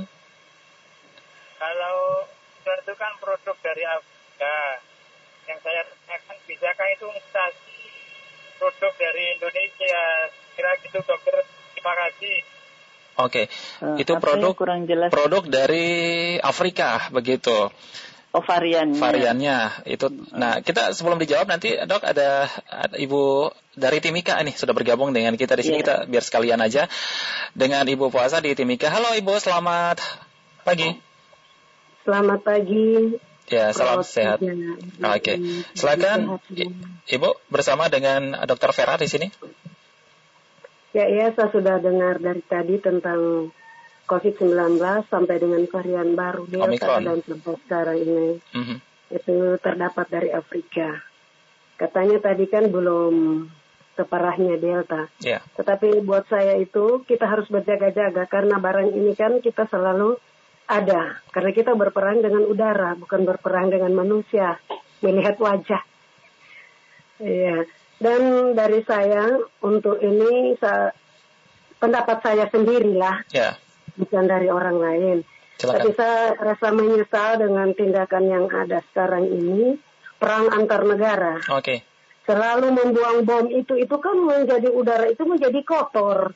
Kalau 1.57 1.97
itu 2.67 2.93
kan 2.95 3.11
produk 3.19 3.57
dari 3.59 3.83
Afrika. 3.83 4.55
Yang 5.47 5.59
saya 5.63 5.81
tanyakan, 5.83 6.35
bisakah 6.47 6.87
itu 6.91 7.05
mutasi 7.07 7.83
produk 8.59 8.93
dari 8.95 9.23
Indonesia? 9.35 10.03
Kira 10.55 10.71
gitu 10.83 10.99
dokter, 11.03 11.43
terima 11.77 11.93
kasih. 11.93 12.35
Oke, 13.17 13.45
okay. 13.49 13.85
uh, 13.85 13.97
itu 14.01 14.13
produk 14.17 14.53
kurang 14.57 14.89
jelas. 14.89 15.13
produk 15.13 15.45
dari 15.45 16.37
Afrika 16.41 17.09
begitu. 17.13 17.69
Oh 18.33 18.43
variannya. 18.45 18.97
Variannya 19.01 19.57
itu. 19.89 20.09
Nah 20.33 20.61
kita 20.61 20.93
sebelum 20.93 21.17
dijawab 21.17 21.49
nanti 21.49 21.73
dok 21.73 22.05
ada, 22.05 22.45
ada 22.69 22.95
ibu 22.97 23.49
dari 23.73 23.97
Timika 24.01 24.37
nih 24.41 24.53
sudah 24.53 24.77
bergabung 24.77 25.13
dengan 25.13 25.33
kita 25.33 25.57
di 25.57 25.63
sini 25.65 25.81
yeah. 25.81 25.85
kita 25.85 25.95
biar 26.05 26.23
sekalian 26.25 26.59
aja 26.61 26.85
dengan 27.57 27.85
ibu 27.89 28.09
puasa 28.13 28.37
di 28.37 28.53
Timika. 28.53 28.93
Halo 28.93 29.17
ibu, 29.17 29.33
selamat 29.41 29.97
pagi. 30.61 30.97
Selamat 32.05 32.39
pagi. 32.45 33.17
Ya, 33.47 33.71
salam 33.71 34.03
sehat. 34.03 34.43
Oke, 34.43 34.99
okay. 34.99 35.37
silakan 35.71 36.43
Ibu 37.07 37.29
bersama 37.47 37.87
dengan 37.87 38.35
Dokter 38.43 38.75
Vera 38.75 38.99
di 38.99 39.07
sini. 39.07 39.31
Ya, 40.97 41.05
ya, 41.05 41.29
saya 41.37 41.53
sudah 41.53 41.77
dengar 41.77 42.17
dari 42.17 42.41
tadi 42.41 42.81
tentang 42.81 43.53
COVID-19 44.09 44.81
sampai 45.05 45.35
dengan 45.37 45.61
varian 45.69 46.17
baru 46.17 46.49
Delta 46.49 46.65
Omicron. 46.65 47.01
dan 47.05 47.17
sampai 47.21 47.53
sekarang 47.61 47.97
ini. 48.01 48.27
Mm 48.57 48.63
-hmm. 48.65 48.77
Itu 49.13 49.35
terdapat 49.61 50.05
dari 50.09 50.29
Afrika. 50.33 51.05
Katanya 51.77 52.17
tadi 52.17 52.49
kan 52.49 52.73
belum 52.73 53.45
separahnya 53.93 54.57
Delta. 54.57 55.05
Yeah. 55.21 55.45
Tetapi 55.53 56.01
buat 56.01 56.25
saya 56.25 56.57
itu 56.57 57.05
kita 57.05 57.29
harus 57.29 57.45
berjaga-jaga 57.45 58.25
karena 58.25 58.57
barang 58.57 58.89
ini 58.97 59.13
kan 59.13 59.37
kita 59.37 59.69
selalu 59.69 60.17
ada 60.67 61.23
karena 61.31 61.51
kita 61.55 61.71
berperang 61.79 62.19
dengan 62.19 62.43
udara 62.43 62.91
bukan 62.99 63.23
berperang 63.23 63.71
dengan 63.71 63.95
manusia 63.95 64.59
melihat 64.99 65.39
wajah 65.39 65.79
iya 67.23 67.63
dan 67.97 68.53
dari 68.53 68.85
saya 68.85 69.41
untuk 69.65 69.97
ini 70.01 70.53
saya, 70.61 70.93
pendapat 71.81 72.17
saya 72.21 72.45
sendirilah 72.49 73.25
yeah. 73.33 73.57
bukan 73.97 74.25
dari 74.29 74.47
orang 74.49 74.77
lain 74.77 75.17
Silakan. 75.57 75.73
tapi 75.73 75.89
saya 75.97 76.21
rasa 76.37 76.67
menyesal 76.73 77.29
dengan 77.41 77.67
tindakan 77.73 78.25
yang 78.29 78.45
ada 78.53 78.85
sekarang 78.93 79.25
ini 79.25 79.81
perang 80.17 80.49
antar 80.53 80.85
negara 80.85 81.41
okay. 81.49 81.81
selalu 82.25 82.73
membuang 82.73 83.25
bom 83.25 83.45
itu 83.49 83.73
itu 83.77 83.95
kan 83.97 84.17
menjadi 84.17 84.69
udara 84.69 85.09
itu 85.09 85.25
menjadi 85.25 85.59
kotor 85.65 86.33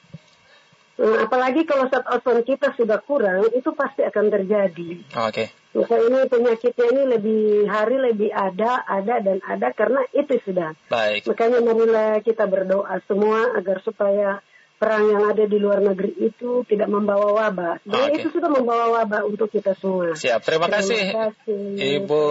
apalagi 1.01 1.65
kalau 1.65 1.89
zat 1.89 2.05
ozon 2.05 2.45
kita 2.45 2.77
sudah 2.77 3.01
kurang, 3.01 3.49
itu 3.53 3.73
pasti 3.73 4.05
akan 4.05 4.25
terjadi. 4.29 4.89
Oke. 5.17 5.33
Okay. 5.33 5.47
Maka 5.71 5.95
ini 6.03 6.19
penyakitnya 6.27 6.85
ini 6.91 7.03
lebih 7.15 7.43
hari 7.71 7.95
lebih 7.95 8.29
ada, 8.35 8.83
ada 8.83 9.23
dan 9.23 9.39
ada 9.39 9.71
karena 9.71 10.03
itu 10.11 10.35
sudah. 10.43 10.75
Baik. 10.91 11.31
Makanya 11.31 11.63
marilah 11.63 12.19
kita 12.19 12.43
berdoa 12.43 12.99
semua 13.07 13.55
agar 13.55 13.79
supaya 13.79 14.43
perang 14.81 15.05
yang 15.05 15.29
ada 15.29 15.45
di 15.45 15.57
luar 15.61 15.77
negeri 15.77 16.17
itu 16.17 16.65
tidak 16.65 16.89
membawa 16.89 17.29
wabah. 17.37 17.85
Sebenarnya 17.85 18.17
okay. 18.17 18.21
itu 18.25 18.29
sudah 18.33 18.49
membawa 18.49 18.85
wabah 18.97 19.29
untuk 19.29 19.53
kita 19.53 19.77
semua. 19.77 20.17
Siap, 20.17 20.41
terima, 20.41 20.65
terima 20.65 20.81
kasih. 20.81 21.03
kasih. 21.13 22.01
Ibu 22.01 22.23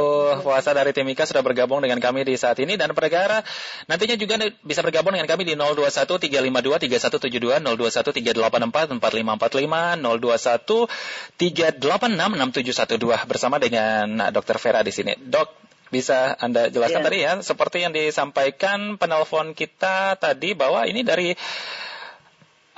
puasa 0.42 0.74
dari 0.74 0.90
Timika 0.90 1.30
sudah 1.30 1.46
bergabung 1.46 1.78
dengan 1.78 2.02
kami 2.02 2.26
di 2.26 2.34
saat 2.34 2.58
ini 2.58 2.74
dan 2.74 2.90
perkara 2.90 3.46
nantinya 3.86 4.18
juga 4.18 4.50
bisa 4.66 4.82
bergabung 4.82 5.14
dengan 5.14 5.30
kami 5.30 5.46
di 5.46 5.54
021 5.54 6.10
352 6.10 6.90
3172 6.90 7.62
021 7.62 8.18
384 8.34 8.98
4545 8.98 10.02
021 10.02 10.90
386 11.38 12.98
6712 12.98 13.30
bersama 13.30 13.62
dengan 13.62 14.34
Dr. 14.34 14.58
Vera 14.58 14.82
di 14.82 14.90
sini. 14.90 15.14
Dok, 15.14 15.70
bisa 15.94 16.34
Anda 16.38 16.66
jelaskan 16.70 17.02
yeah. 17.02 17.06
tadi 17.06 17.18
ya, 17.22 17.32
seperti 17.42 17.78
yang 17.86 17.92
disampaikan 17.94 18.98
penelpon 18.98 19.54
kita 19.54 20.18
tadi 20.18 20.58
bahwa 20.58 20.86
ini 20.86 21.06
dari 21.06 21.34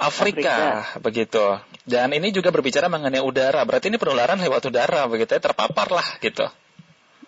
Afrika, 0.02 0.82
Afrika, 0.82 0.98
begitu. 0.98 1.44
Dan 1.86 2.10
ini 2.10 2.34
juga 2.34 2.50
berbicara 2.50 2.90
mengenai 2.90 3.22
udara. 3.22 3.62
Berarti 3.62 3.90
ini 3.90 3.98
penularan 4.02 4.38
lewat 4.42 4.66
udara, 4.66 5.06
begitu 5.06 5.38
ya, 5.38 5.40
terpapar 5.40 5.88
lah, 5.94 6.08
gitu. 6.18 6.46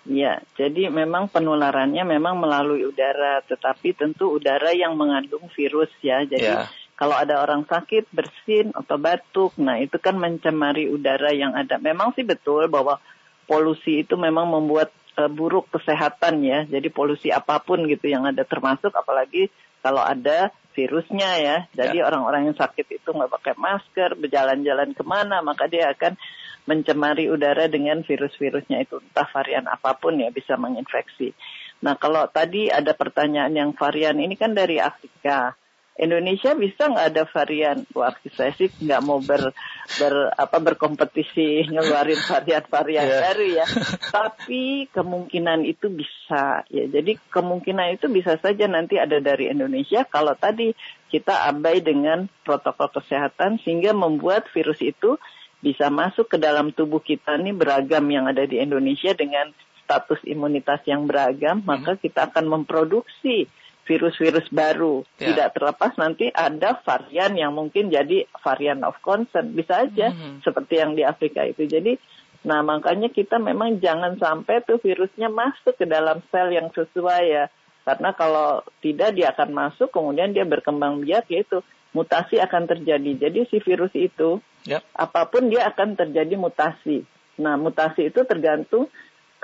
Ya, 0.04 0.44
jadi 0.60 0.92
memang 0.92 1.32
penularannya 1.32 2.04
memang 2.04 2.36
melalui 2.36 2.84
udara, 2.84 3.40
tetapi 3.48 3.96
tentu 3.96 4.36
udara 4.36 4.76
yang 4.76 5.00
mengandung 5.00 5.48
virus 5.56 5.88
ya. 6.04 6.20
Jadi 6.28 6.44
ya. 6.44 6.68
kalau 6.92 7.16
ada 7.16 7.40
orang 7.40 7.64
sakit, 7.64 8.12
bersin 8.12 8.76
atau 8.76 9.00
batuk, 9.00 9.56
nah 9.56 9.80
itu 9.80 9.96
kan 9.96 10.20
mencemari 10.20 10.92
udara 10.92 11.32
yang 11.32 11.56
ada. 11.56 11.80
Memang 11.80 12.12
sih 12.12 12.26
betul 12.26 12.68
bahwa 12.68 13.00
polusi 13.48 14.04
itu 14.04 14.20
memang 14.20 14.44
membuat 14.44 14.92
uh, 15.16 15.30
buruk 15.32 15.72
kesehatan 15.72 16.44
ya. 16.44 16.68
Jadi 16.68 16.92
polusi 16.92 17.32
apa 17.32 17.56
pun 17.64 17.88
gitu 17.88 18.04
yang 18.04 18.28
ada 18.28 18.44
termasuk 18.44 18.92
apalagi 18.92 19.48
kalau 19.80 20.04
ada 20.04 20.52
virusnya 20.74 21.30
ya. 21.40 21.56
Jadi 21.72 22.02
ya. 22.02 22.06
orang-orang 22.10 22.50
yang 22.50 22.58
sakit 22.58 22.86
itu 22.90 23.08
nggak 23.14 23.30
pakai 23.30 23.54
masker, 23.54 24.18
berjalan-jalan 24.18 24.92
ke 24.92 25.02
mana, 25.06 25.40
maka 25.40 25.70
dia 25.70 25.88
akan 25.94 26.18
mencemari 26.64 27.28
udara 27.28 27.68
dengan 27.68 28.00
virus-virusnya 28.02 28.88
itu 28.88 28.96
entah 29.00 29.28
varian 29.30 29.68
apa 29.68 29.96
pun 29.96 30.16
ya 30.16 30.32
bisa 30.32 30.56
menginfeksi. 30.56 31.36
Nah 31.84 31.94
kalau 32.00 32.24
tadi 32.32 32.72
ada 32.72 32.96
pertanyaan 32.96 33.52
yang 33.52 33.70
varian 33.76 34.16
ini 34.16 34.34
kan 34.34 34.56
dari 34.56 34.80
Afrika. 34.80 35.56
Indonesia 35.94 36.58
bisa 36.58 36.90
nggak 36.90 37.08
ada 37.14 37.24
varian? 37.30 37.86
Wah, 37.94 38.10
saya 38.34 38.50
sih 38.58 38.66
nggak 38.66 39.02
mau 39.06 39.22
ber, 39.22 39.54
ber 40.02 40.14
apa 40.34 40.58
berkompetisi 40.58 41.62
ngeluarin 41.72 42.18
varian-varian 42.18 43.06
yeah. 43.06 43.22
baru 43.30 43.44
ya. 43.62 43.66
Tapi 44.18 44.90
kemungkinan 44.90 45.62
itu 45.62 45.86
bisa 45.94 46.66
ya. 46.66 46.84
Jadi 46.90 47.14
kemungkinan 47.30 47.94
itu 47.94 48.10
bisa 48.10 48.34
saja 48.42 48.66
nanti 48.66 48.98
ada 48.98 49.22
dari 49.22 49.54
Indonesia 49.54 50.02
kalau 50.02 50.34
tadi 50.34 50.74
kita 51.14 51.46
abai 51.46 51.78
dengan 51.78 52.26
protokol 52.42 52.90
kesehatan 52.90 53.62
sehingga 53.62 53.94
membuat 53.94 54.50
virus 54.50 54.82
itu 54.82 55.14
bisa 55.62 55.88
masuk 55.88 56.26
ke 56.26 56.36
dalam 56.42 56.74
tubuh 56.74 57.00
kita 57.00 57.38
ini 57.38 57.54
beragam 57.54 58.04
yang 58.10 58.26
ada 58.26 58.44
di 58.44 58.58
Indonesia 58.58 59.14
dengan 59.14 59.54
status 59.84 60.20
imunitas 60.26 60.80
yang 60.88 61.04
beragam, 61.04 61.60
maka 61.62 61.94
hmm. 61.94 62.00
kita 62.00 62.32
akan 62.32 62.44
memproduksi 62.48 63.46
virus-virus 63.84 64.48
baru. 64.50 65.04
Yeah. 65.20 65.32
Tidak 65.32 65.48
terlepas 65.56 65.92
nanti 66.00 66.28
ada 66.32 66.80
varian 66.82 67.32
yang 67.36 67.52
mungkin 67.52 67.92
jadi 67.92 68.26
varian 68.40 68.82
of 68.82 68.98
concern. 69.04 69.52
Bisa 69.52 69.84
aja 69.86 70.12
mm-hmm. 70.12 70.40
seperti 70.44 70.74
yang 70.80 70.96
di 70.96 71.04
Afrika 71.04 71.44
itu. 71.44 71.68
Jadi, 71.68 71.96
nah 72.44 72.64
makanya 72.64 73.12
kita 73.12 73.36
memang 73.40 73.80
jangan 73.80 74.16
sampai 74.16 74.64
tuh 74.64 74.80
virusnya 74.80 75.28
masuk 75.28 75.76
ke 75.76 75.84
dalam 75.84 76.24
sel 76.32 76.52
yang 76.52 76.72
sesuai 76.72 77.22
ya. 77.28 77.44
Karena 77.84 78.16
kalau 78.16 78.64
tidak 78.80 79.12
dia 79.12 79.36
akan 79.36 79.50
masuk, 79.52 79.92
kemudian 79.92 80.32
dia 80.32 80.48
berkembang 80.48 81.04
biak, 81.04 81.28
yaitu 81.28 81.60
mutasi 81.92 82.40
akan 82.40 82.64
terjadi. 82.64 83.28
Jadi 83.28 83.44
si 83.52 83.60
virus 83.60 83.92
itu, 83.92 84.40
yeah. 84.64 84.80
apa 84.96 85.28
pun 85.28 85.52
dia 85.52 85.68
akan 85.68 85.92
terjadi 85.92 86.34
mutasi. 86.40 87.04
Nah 87.38 87.60
mutasi 87.60 88.08
itu 88.08 88.24
tergantung 88.24 88.88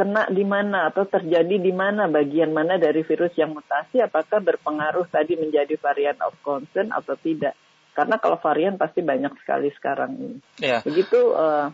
kena 0.00 0.24
di 0.32 0.48
mana 0.48 0.88
atau 0.88 1.04
terjadi 1.04 1.60
di 1.60 1.72
mana 1.76 2.08
bagian 2.08 2.56
mana 2.56 2.80
dari 2.80 3.04
virus 3.04 3.36
yang 3.36 3.52
mutasi 3.52 4.00
apakah 4.00 4.40
berpengaruh 4.40 5.04
tadi 5.12 5.36
menjadi 5.36 5.76
varian 5.76 6.16
of 6.24 6.32
concern 6.40 6.88
atau 6.88 7.20
tidak 7.20 7.52
karena 7.92 8.16
kalau 8.16 8.40
varian 8.40 8.80
pasti 8.80 9.04
banyak 9.04 9.36
sekali 9.44 9.68
sekarang 9.76 10.16
ini 10.16 10.38
ya. 10.56 10.80
begitu 10.80 11.36
uh, 11.36 11.68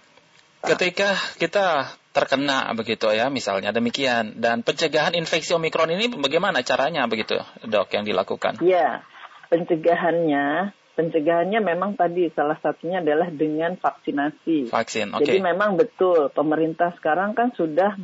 ketika 0.66 1.14
kita 1.38 1.94
terkena 2.10 2.74
begitu 2.74 3.06
ya 3.14 3.30
misalnya 3.30 3.70
demikian 3.70 4.42
dan 4.42 4.66
pencegahan 4.66 5.14
infeksi 5.14 5.54
omikron 5.54 5.94
ini 5.94 6.10
bagaimana 6.10 6.66
caranya 6.66 7.06
begitu 7.06 7.38
dok 7.62 7.92
yang 7.94 8.02
dilakukan? 8.02 8.58
Ya 8.64 9.06
pencegahannya 9.52 10.74
pencegahannya 10.96 11.61
memang 11.61 11.94
tadi 11.94 12.32
salah 12.32 12.56
satunya 12.64 13.04
adalah 13.04 13.28
dengan 13.28 13.76
vaksinasi. 13.76 14.72
Vaksin. 14.72 15.12
Okay. 15.12 15.20
Jadi 15.28 15.38
memang 15.44 15.76
betul 15.76 16.32
pemerintah 16.32 16.96
sekarang 16.96 17.37
kan 17.37 17.52
sudah 17.52 17.94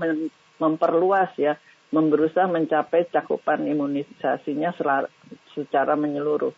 memperluas 0.61 1.33
ya, 1.40 1.57
berusaha 1.88 2.44
mencapai 2.46 3.09
cakupan 3.09 3.64
imunisasinya 3.64 4.76
secara 5.57 5.96
menyeluruh. 5.96 6.52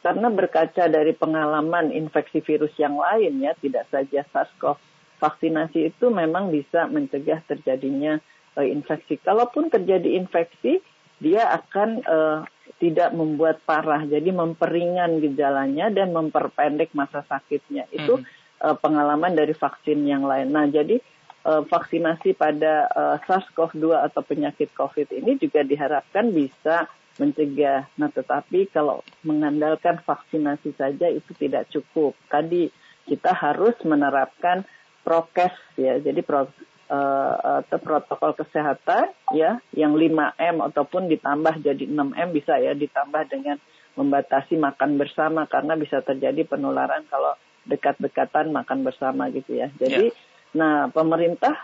Karena 0.00 0.32
berkaca 0.32 0.88
dari 0.88 1.12
pengalaman 1.12 1.92
infeksi 1.92 2.40
virus 2.40 2.72
yang 2.80 2.96
lain 2.96 3.36
ya, 3.44 3.52
tidak 3.60 3.84
saja 3.92 4.24
SARS-CoV, 4.32 4.80
vaksinasi 5.20 5.92
itu 5.92 6.08
memang 6.08 6.48
bisa 6.48 6.88
mencegah 6.88 7.44
terjadinya 7.44 8.16
uh, 8.56 8.64
infeksi. 8.64 9.20
Kalaupun 9.20 9.68
terjadi 9.68 10.16
infeksi, 10.16 10.80
dia 11.20 11.52
akan 11.52 12.00
uh, 12.08 12.40
tidak 12.80 13.12
membuat 13.12 13.60
parah, 13.68 14.08
jadi 14.08 14.32
memperingan 14.32 15.20
gejalanya 15.20 15.92
dan 15.92 16.16
memperpendek 16.16 16.96
masa 16.96 17.20
sakitnya. 17.28 17.84
Itu 17.92 18.24
uh, 18.64 18.76
pengalaman 18.80 19.36
dari 19.36 19.52
vaksin 19.52 20.00
yang 20.08 20.24
lain. 20.24 20.48
Nah, 20.48 20.64
jadi 20.64 20.96
uh, 21.44 21.60
vaksinasi 21.68 22.32
pada 22.40 22.88
uh, 22.88 23.16
SARS-CoV-2 23.28 23.84
atau 24.08 24.24
penyakit 24.24 24.72
COVID 24.72 25.12
ini 25.12 25.36
juga 25.36 25.60
diharapkan 25.60 26.32
bisa 26.32 26.88
mencegah. 27.20 27.84
Nah, 28.00 28.08
tetapi 28.08 28.72
kalau 28.72 29.04
mengandalkan 29.28 30.00
vaksinasi 30.00 30.72
saja 30.80 31.12
itu 31.12 31.36
tidak 31.36 31.68
cukup. 31.68 32.16
Tadi 32.32 32.72
kita 33.04 33.36
harus 33.36 33.76
menerapkan 33.84 34.64
prokes 35.04 35.52
ya. 35.76 36.00
Jadi 36.00 36.24
pro, 36.24 36.48
uh, 36.90 37.62
uh, 37.62 37.78
protokol 37.78 38.34
kesehatan 38.34 39.14
ya 39.32 39.62
yang 39.72 39.94
5M 39.94 40.60
ataupun 40.74 41.06
ditambah 41.06 41.62
jadi 41.62 41.86
6M 41.86 42.28
bisa 42.34 42.58
ya 42.58 42.74
ditambah 42.74 43.30
dengan 43.30 43.56
membatasi 43.94 44.58
makan 44.58 44.98
bersama 44.98 45.46
karena 45.46 45.78
bisa 45.78 46.02
terjadi 46.02 46.46
penularan 46.46 47.06
kalau 47.10 47.34
dekat-dekatan 47.66 48.50
makan 48.50 48.82
bersama 48.82 49.30
gitu 49.30 49.54
ya. 49.54 49.70
Jadi 49.78 50.10
yeah. 50.10 50.18
nah 50.50 50.74
pemerintah 50.90 51.54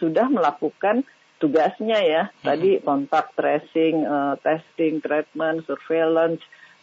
sudah 0.00 0.26
melakukan 0.32 1.04
tugasnya 1.40 2.00
ya. 2.00 2.22
Mm-hmm. 2.28 2.44
Tadi 2.44 2.70
kontak 2.80 3.26
tracing, 3.36 4.04
uh, 4.08 4.34
testing, 4.40 5.04
treatment, 5.04 5.68
surveillance, 5.68 6.40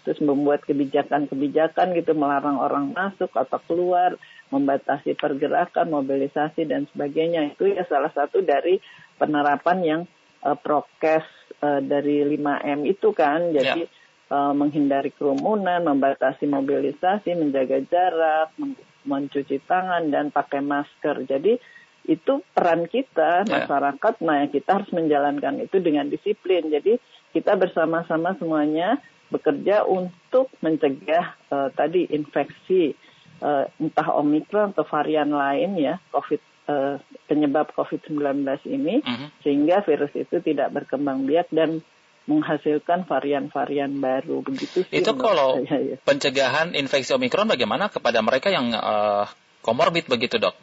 terus 0.08 0.24
membuat 0.24 0.64
kebijakan-kebijakan 0.64 1.92
gitu 2.00 2.16
melarang 2.16 2.56
orang 2.56 2.96
masuk 2.96 3.28
atau 3.36 3.60
keluar, 3.68 4.16
membatasi 4.56 5.20
pergerakan, 5.20 5.92
mobilisasi 5.92 6.64
dan 6.64 6.88
sebagainya. 6.96 7.52
Itu 7.52 7.68
ya 7.68 7.84
salah 7.92 8.16
satu 8.16 8.40
dari 8.40 8.80
penerapan 9.20 9.78
yang 9.84 10.02
uh, 10.48 10.56
prokes 10.56 11.28
uh, 11.60 11.84
dari 11.84 12.24
5M 12.24 12.88
itu 12.88 13.12
kan. 13.12 13.52
Jadi 13.52 13.84
yeah. 13.84 14.32
Ya. 14.32 14.32
uh, 14.32 14.54
menghindari 14.56 15.12
kerumunan, 15.12 15.84
membatasi 15.84 16.48
mobilisasi, 16.48 17.36
menjaga 17.36 17.84
jarak, 17.92 18.56
mencuci 19.04 19.60
tangan 19.68 20.08
dan 20.08 20.32
pakai 20.32 20.64
masker. 20.64 21.28
Jadi 21.28 21.60
itu 22.08 22.40
peran 22.56 22.88
kita 22.88 23.44
ya. 23.44 23.68
masyarakat 23.68 24.14
nah 24.24 24.48
kita 24.48 24.80
harus 24.80 24.88
menjalankan 24.96 25.60
itu 25.60 25.84
dengan 25.84 26.08
disiplin 26.08 26.72
jadi 26.72 27.04
kita 27.36 27.60
bersama-sama 27.60 28.32
semuanya 28.40 28.96
bekerja 29.28 29.84
untuk 29.84 30.52
mencegah 30.64 31.36
uh, 31.52 31.70
tadi 31.76 32.08
infeksi 32.12 32.96
uh, 33.44 33.68
entah 33.80 34.08
omikron 34.16 34.72
atau 34.72 34.88
varian 34.88 35.30
lain 35.32 35.76
ya 35.76 36.00
covid 36.12 36.42
uh, 36.72 36.96
penyebab 37.28 37.72
covid-19 37.76 38.44
ini 38.68 39.04
uh 39.04 39.10
mhm. 39.10 39.18
-huh. 39.18 39.30
sehingga 39.44 39.84
virus 39.84 40.14
itu 40.16 40.40
tidak 40.40 40.72
berkembang 40.74 41.28
biak 41.28 41.52
dan 41.52 41.84
menghasilkan 42.28 43.08
varian-varian 43.08 44.04
baru 44.04 44.44
begitu 44.44 44.84
sih 44.84 45.00
itu 45.00 45.12
kalau 45.16 45.64
saya, 45.64 45.96
ya. 45.96 45.98
pencegahan 46.04 46.76
infeksi 46.76 47.16
omikron 47.16 47.48
bagaimana 47.48 47.88
kepada 47.88 48.20
mereka 48.20 48.52
yang 48.52 48.76
uh, 48.76 49.24
komorbid 49.64 50.12
begitu 50.12 50.36
dok 50.36 50.56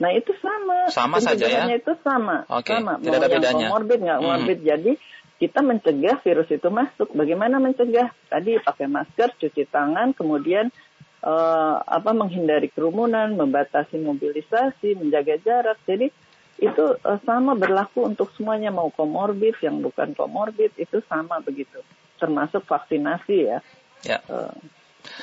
Nah 0.00 0.10
itu 0.16 0.32
sama. 0.40 0.88
Sama 0.88 1.18
saja 1.20 1.44
ya. 1.44 1.68
itu 1.68 1.92
sama. 2.00 2.48
Okay. 2.48 2.80
Sama. 2.80 2.96
Tidak 3.04 3.20
Mau 3.20 3.20
ada 3.20 3.28
bedanya. 3.28 3.68
Komorbid 3.68 4.00
nggak 4.00 4.18
komorbid. 4.24 4.58
Hmm. 4.64 4.68
Jadi 4.72 4.92
kita 5.40 5.64
mencegah 5.64 6.20
virus 6.20 6.52
itu 6.52 6.68
masuk. 6.68 7.16
Bagaimana 7.16 7.56
mencegah? 7.56 8.12
Tadi 8.28 8.60
pakai 8.60 8.84
masker, 8.84 9.32
cuci 9.40 9.64
tangan, 9.72 10.12
kemudian 10.12 10.68
uh, 11.24 11.80
apa 11.80 12.12
menghindari 12.12 12.68
kerumunan, 12.68 13.32
membatasi 13.32 13.96
mobilisasi, 14.04 15.00
menjaga 15.00 15.40
jarak. 15.40 15.80
Jadi 15.88 16.12
itu 16.60 16.84
uh, 17.00 17.18
sama 17.24 17.56
berlaku 17.56 18.04
untuk 18.04 18.28
semuanya 18.36 18.68
mau 18.68 18.92
komorbid 18.92 19.56
yang 19.64 19.80
bukan 19.80 20.12
komorbid 20.12 20.76
itu 20.76 21.00
sama 21.08 21.40
begitu. 21.40 21.80
Termasuk 22.20 22.68
vaksinasi 22.68 23.36
ya. 23.48 23.58
Ya. 24.04 24.20
Uh, 24.28 24.52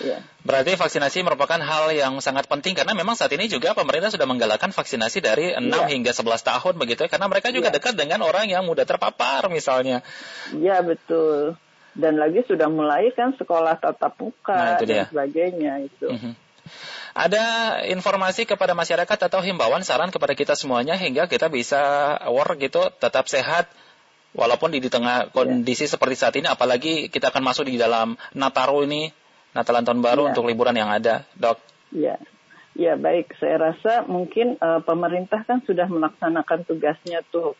Ya. 0.01 0.21
Berarti 0.45 0.77
vaksinasi 0.77 1.25
merupakan 1.25 1.57
hal 1.59 1.91
yang 1.93 2.17
sangat 2.21 2.45
penting 2.45 2.77
karena 2.77 2.93
memang 2.93 3.17
saat 3.17 3.33
ini 3.33 3.49
juga 3.49 3.73
pemerintah 3.73 4.13
sudah 4.13 4.29
menggalakkan 4.29 4.71
vaksinasi 4.71 5.19
dari 5.19 5.53
6 5.53 5.67
ya. 5.67 5.87
hingga 5.89 6.11
11 6.13 6.39
tahun 6.41 6.73
begitu 6.77 7.05
ya 7.05 7.09
karena 7.09 7.27
mereka 7.27 7.49
juga 7.49 7.69
ya. 7.69 7.75
dekat 7.75 7.93
dengan 7.97 8.23
orang 8.23 8.47
yang 8.47 8.63
mudah 8.65 8.85
terpapar 8.85 9.49
misalnya. 9.49 10.05
Iya 10.53 10.81
betul. 10.85 11.57
Dan 11.97 12.21
lagi 12.21 12.45
sudah 12.45 12.69
mulai 12.69 13.09
kan 13.17 13.33
sekolah 13.33 13.81
tatap 13.81 14.13
muka 14.21 14.53
nah, 14.53 14.77
dan 14.77 14.87
dia. 14.87 15.05
sebagainya 15.09 15.73
itu. 15.89 16.07
Mm 16.07 16.19
-hmm. 16.21 16.33
Ada 17.17 17.45
informasi 17.89 18.45
kepada 18.45 18.77
masyarakat 18.77 19.17
atau 19.17 19.41
himbauan 19.41 19.81
saran 19.81 20.13
kepada 20.13 20.37
kita 20.37 20.53
semuanya 20.53 20.93
hingga 20.93 21.25
kita 21.25 21.49
bisa 21.49 22.13
work 22.29 22.61
gitu 22.61 22.93
tetap 23.01 23.25
sehat 23.25 23.65
walaupun 24.37 24.69
di, 24.69 24.77
di 24.77 24.89
tengah 24.93 25.33
kondisi 25.33 25.89
ya. 25.89 25.97
seperti 25.97 26.15
saat 26.15 26.35
ini 26.37 26.45
apalagi 26.45 27.09
kita 27.09 27.33
akan 27.33 27.41
masuk 27.41 27.65
di 27.65 27.81
dalam 27.81 28.13
Nataru 28.37 28.85
ini 28.85 29.09
Natalan 29.57 29.81
tahun 29.81 30.01
baru 30.05 30.29
ya. 30.29 30.37
untuk 30.37 30.45
liburan 30.45 30.77
yang 30.77 30.93
ada, 30.93 31.25
dok? 31.33 31.57
Ya, 31.89 32.21
ya 32.77 32.93
baik. 32.93 33.33
Saya 33.41 33.73
rasa 33.73 34.05
mungkin 34.05 34.53
uh, 34.61 34.85
pemerintah 34.85 35.41
kan 35.41 35.65
sudah 35.65 35.89
melaksanakan 35.89 36.61
tugasnya 36.69 37.25
tuh 37.33 37.57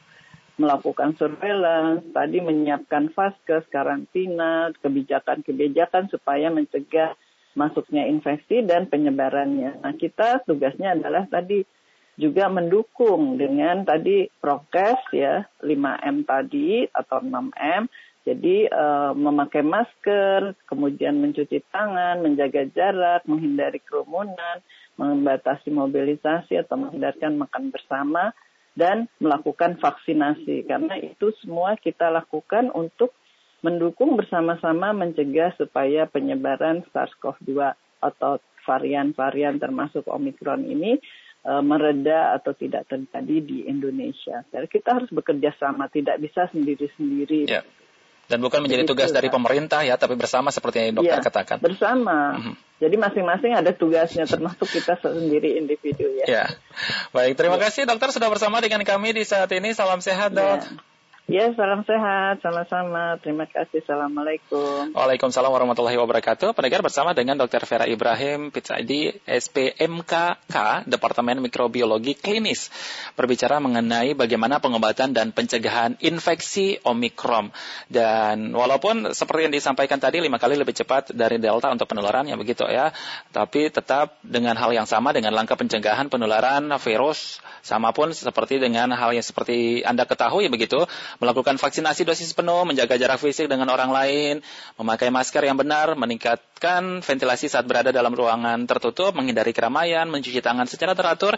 melakukan 0.62 1.18
surveillance, 1.18 2.06
tadi 2.14 2.38
menyiapkan 2.42 3.10
vaskes, 3.14 3.66
karantina, 3.74 4.70
kebijakan-kebijakan 4.78 6.14
supaya 6.14 6.54
mencegah 6.54 7.18
masuknya 7.58 8.06
infeksi 8.06 8.62
dan 8.62 8.86
penyebarannya. 8.86 9.82
Nah, 9.82 9.94
kita 9.98 10.46
tugasnya 10.46 10.94
adalah 10.94 11.26
tadi 11.26 11.66
juga 12.18 12.50
mendukung 12.50 13.38
dengan 13.38 13.86
tadi 13.86 14.26
prokes 14.42 15.14
ya 15.14 15.46
5M 15.62 16.26
tadi 16.26 16.90
atau 16.90 17.22
6M 17.22 17.90
jadi 18.28 18.68
uh, 18.68 19.16
memakai 19.16 19.64
masker, 19.64 20.52
kemudian 20.68 21.16
mencuci 21.24 21.64
tangan, 21.72 22.20
menjaga 22.20 22.68
jarak, 22.76 23.24
menghindari 23.24 23.80
kerumunan, 23.80 24.60
membatasi 25.00 25.72
mobilisasi 25.72 26.60
atau 26.60 26.76
menghindarkan 26.76 27.40
makan 27.40 27.72
bersama, 27.72 28.36
dan 28.76 29.08
melakukan 29.24 29.80
vaksinasi. 29.80 30.68
Karena 30.68 31.00
itu 31.00 31.32
semua 31.40 31.80
kita 31.80 32.12
lakukan 32.12 32.68
untuk 32.76 33.16
mendukung 33.64 34.20
bersama-sama 34.20 34.92
mencegah 34.92 35.56
supaya 35.56 36.04
penyebaran 36.12 36.84
SARS-CoV-2 36.92 37.74
atau 38.04 38.44
varian-varian 38.68 39.56
termasuk 39.56 40.04
Omikron 40.12 40.68
ini 40.68 41.00
uh, 41.48 41.64
mereda 41.64 42.36
atau 42.36 42.52
tidak 42.52 42.92
terjadi 42.92 43.40
di 43.40 43.58
Indonesia. 43.72 44.44
Jadi 44.52 44.68
kita 44.68 45.00
harus 45.00 45.10
bekerja 45.16 45.56
sama, 45.56 45.88
tidak 45.88 46.20
bisa 46.20 46.52
sendiri-sendiri. 46.52 47.48
Yeah. 47.48 47.64
Dan 48.28 48.44
bukan 48.44 48.60
menjadi 48.60 48.84
Begitu, 48.84 49.08
tugas 49.08 49.10
dari 49.16 49.32
pemerintah 49.32 49.88
ya, 49.88 49.96
tapi 49.96 50.20
bersama 50.20 50.52
seperti 50.52 50.84
yang 50.84 51.00
dokter 51.00 51.20
ya, 51.20 51.24
katakan. 51.24 51.58
Bersama. 51.64 52.36
Mm 52.36 52.42
-hmm. 52.44 52.56
Jadi 52.78 52.96
masing-masing 53.00 53.52
ada 53.56 53.72
tugasnya, 53.72 54.28
termasuk 54.28 54.68
kita 54.68 55.00
sendiri 55.00 55.56
individu 55.58 56.06
ya. 56.22 56.26
Ya, 56.28 56.46
baik. 57.16 57.40
Terima 57.40 57.56
ya. 57.58 57.72
kasih 57.72 57.88
dokter 57.88 58.12
sudah 58.12 58.28
bersama 58.28 58.60
dengan 58.60 58.84
kami 58.84 59.16
di 59.16 59.24
saat 59.24 59.50
ini. 59.56 59.72
Salam 59.72 60.04
sehat 60.04 60.36
dok. 60.36 60.60
Ya. 60.60 60.70
Ya, 61.28 61.52
salam 61.60 61.84
sehat, 61.84 62.40
sama-sama. 62.40 63.20
Terima 63.20 63.44
kasih. 63.44 63.84
Assalamualaikum. 63.84 64.96
Waalaikumsalam 64.96 65.52
warahmatullahi 65.52 66.00
wabarakatuh. 66.00 66.56
Pendengar 66.56 66.80
bersama 66.80 67.12
dengan 67.12 67.36
Dr. 67.36 67.68
Vera 67.68 67.84
Ibrahim, 67.84 68.48
PhD, 68.48 69.20
SPMKK, 69.28 70.88
Departemen 70.88 71.44
Mikrobiologi 71.44 72.16
Klinis. 72.16 72.72
Berbicara 73.20 73.60
mengenai 73.60 74.16
bagaimana 74.16 74.64
pengobatan 74.64 75.12
dan 75.12 75.36
pencegahan 75.36 76.00
infeksi 76.00 76.80
Omikron. 76.88 77.52
Dan 77.92 78.56
walaupun 78.56 79.12
seperti 79.12 79.52
yang 79.52 79.56
disampaikan 79.60 80.00
tadi, 80.00 80.24
lima 80.24 80.40
kali 80.40 80.56
lebih 80.56 80.80
cepat 80.80 81.12
dari 81.12 81.44
Delta 81.44 81.68
untuk 81.68 81.92
penularannya, 81.92 82.40
begitu 82.40 82.64
ya. 82.72 82.96
Tapi 83.36 83.68
tetap 83.68 84.16
dengan 84.24 84.56
hal 84.56 84.72
yang 84.72 84.88
sama, 84.88 85.12
dengan 85.12 85.36
langkah 85.36 85.60
pencegahan 85.60 86.08
penularan 86.08 86.72
virus, 86.80 87.44
sama 87.68 87.92
pun 87.92 88.16
seperti 88.16 88.64
dengan 88.64 88.96
hal 88.96 89.12
yang 89.12 89.28
seperti 89.28 89.84
Anda 89.84 90.08
ketahui, 90.08 90.48
begitu 90.48 90.88
melakukan 91.18 91.58
vaksinasi 91.58 92.06
dosis 92.06 92.34
penuh, 92.34 92.64
menjaga 92.64 92.98
jarak 92.98 93.20
fisik 93.22 93.50
dengan 93.50 93.70
orang 93.74 93.90
lain, 93.90 94.36
memakai 94.78 95.10
masker 95.10 95.44
yang 95.46 95.58
benar, 95.58 95.94
meningkatkan 95.98 97.02
ventilasi 97.02 97.50
saat 97.50 97.66
berada 97.66 97.90
dalam 97.90 98.14
ruangan 98.14 98.66
tertutup, 98.70 99.14
menghindari 99.18 99.52
keramaian, 99.52 100.06
mencuci 100.10 100.40
tangan 100.42 100.70
secara 100.70 100.94
teratur, 100.94 101.36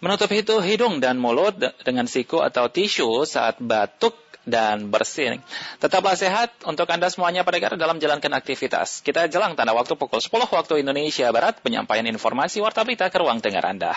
menutup 0.00 0.28
hidung 0.32 0.98
dan 0.98 1.20
mulut 1.20 1.56
dengan 1.84 2.08
siku 2.08 2.40
atau 2.40 2.72
tisu 2.72 3.28
saat 3.28 3.60
batuk 3.60 4.28
dan 4.48 4.88
bersih. 4.88 5.38
Tetaplah 5.76 6.16
sehat 6.16 6.56
untuk 6.64 6.88
Anda 6.88 7.12
semuanya 7.12 7.44
pada 7.44 7.60
dalam 7.76 8.00
jalankan 8.00 8.32
aktivitas. 8.32 9.04
Kita 9.04 9.28
jelang 9.28 9.52
tanda 9.54 9.76
waktu 9.76 9.94
pukul 9.94 10.24
10 10.24 10.32
waktu 10.48 10.80
Indonesia 10.80 11.28
Barat, 11.28 11.60
penyampaian 11.60 12.08
informasi 12.08 12.64
Warta 12.64 12.82
Berita 12.82 13.12
ke 13.12 13.20
ruang 13.20 13.44
dengar 13.44 13.68
Anda. 13.68 13.92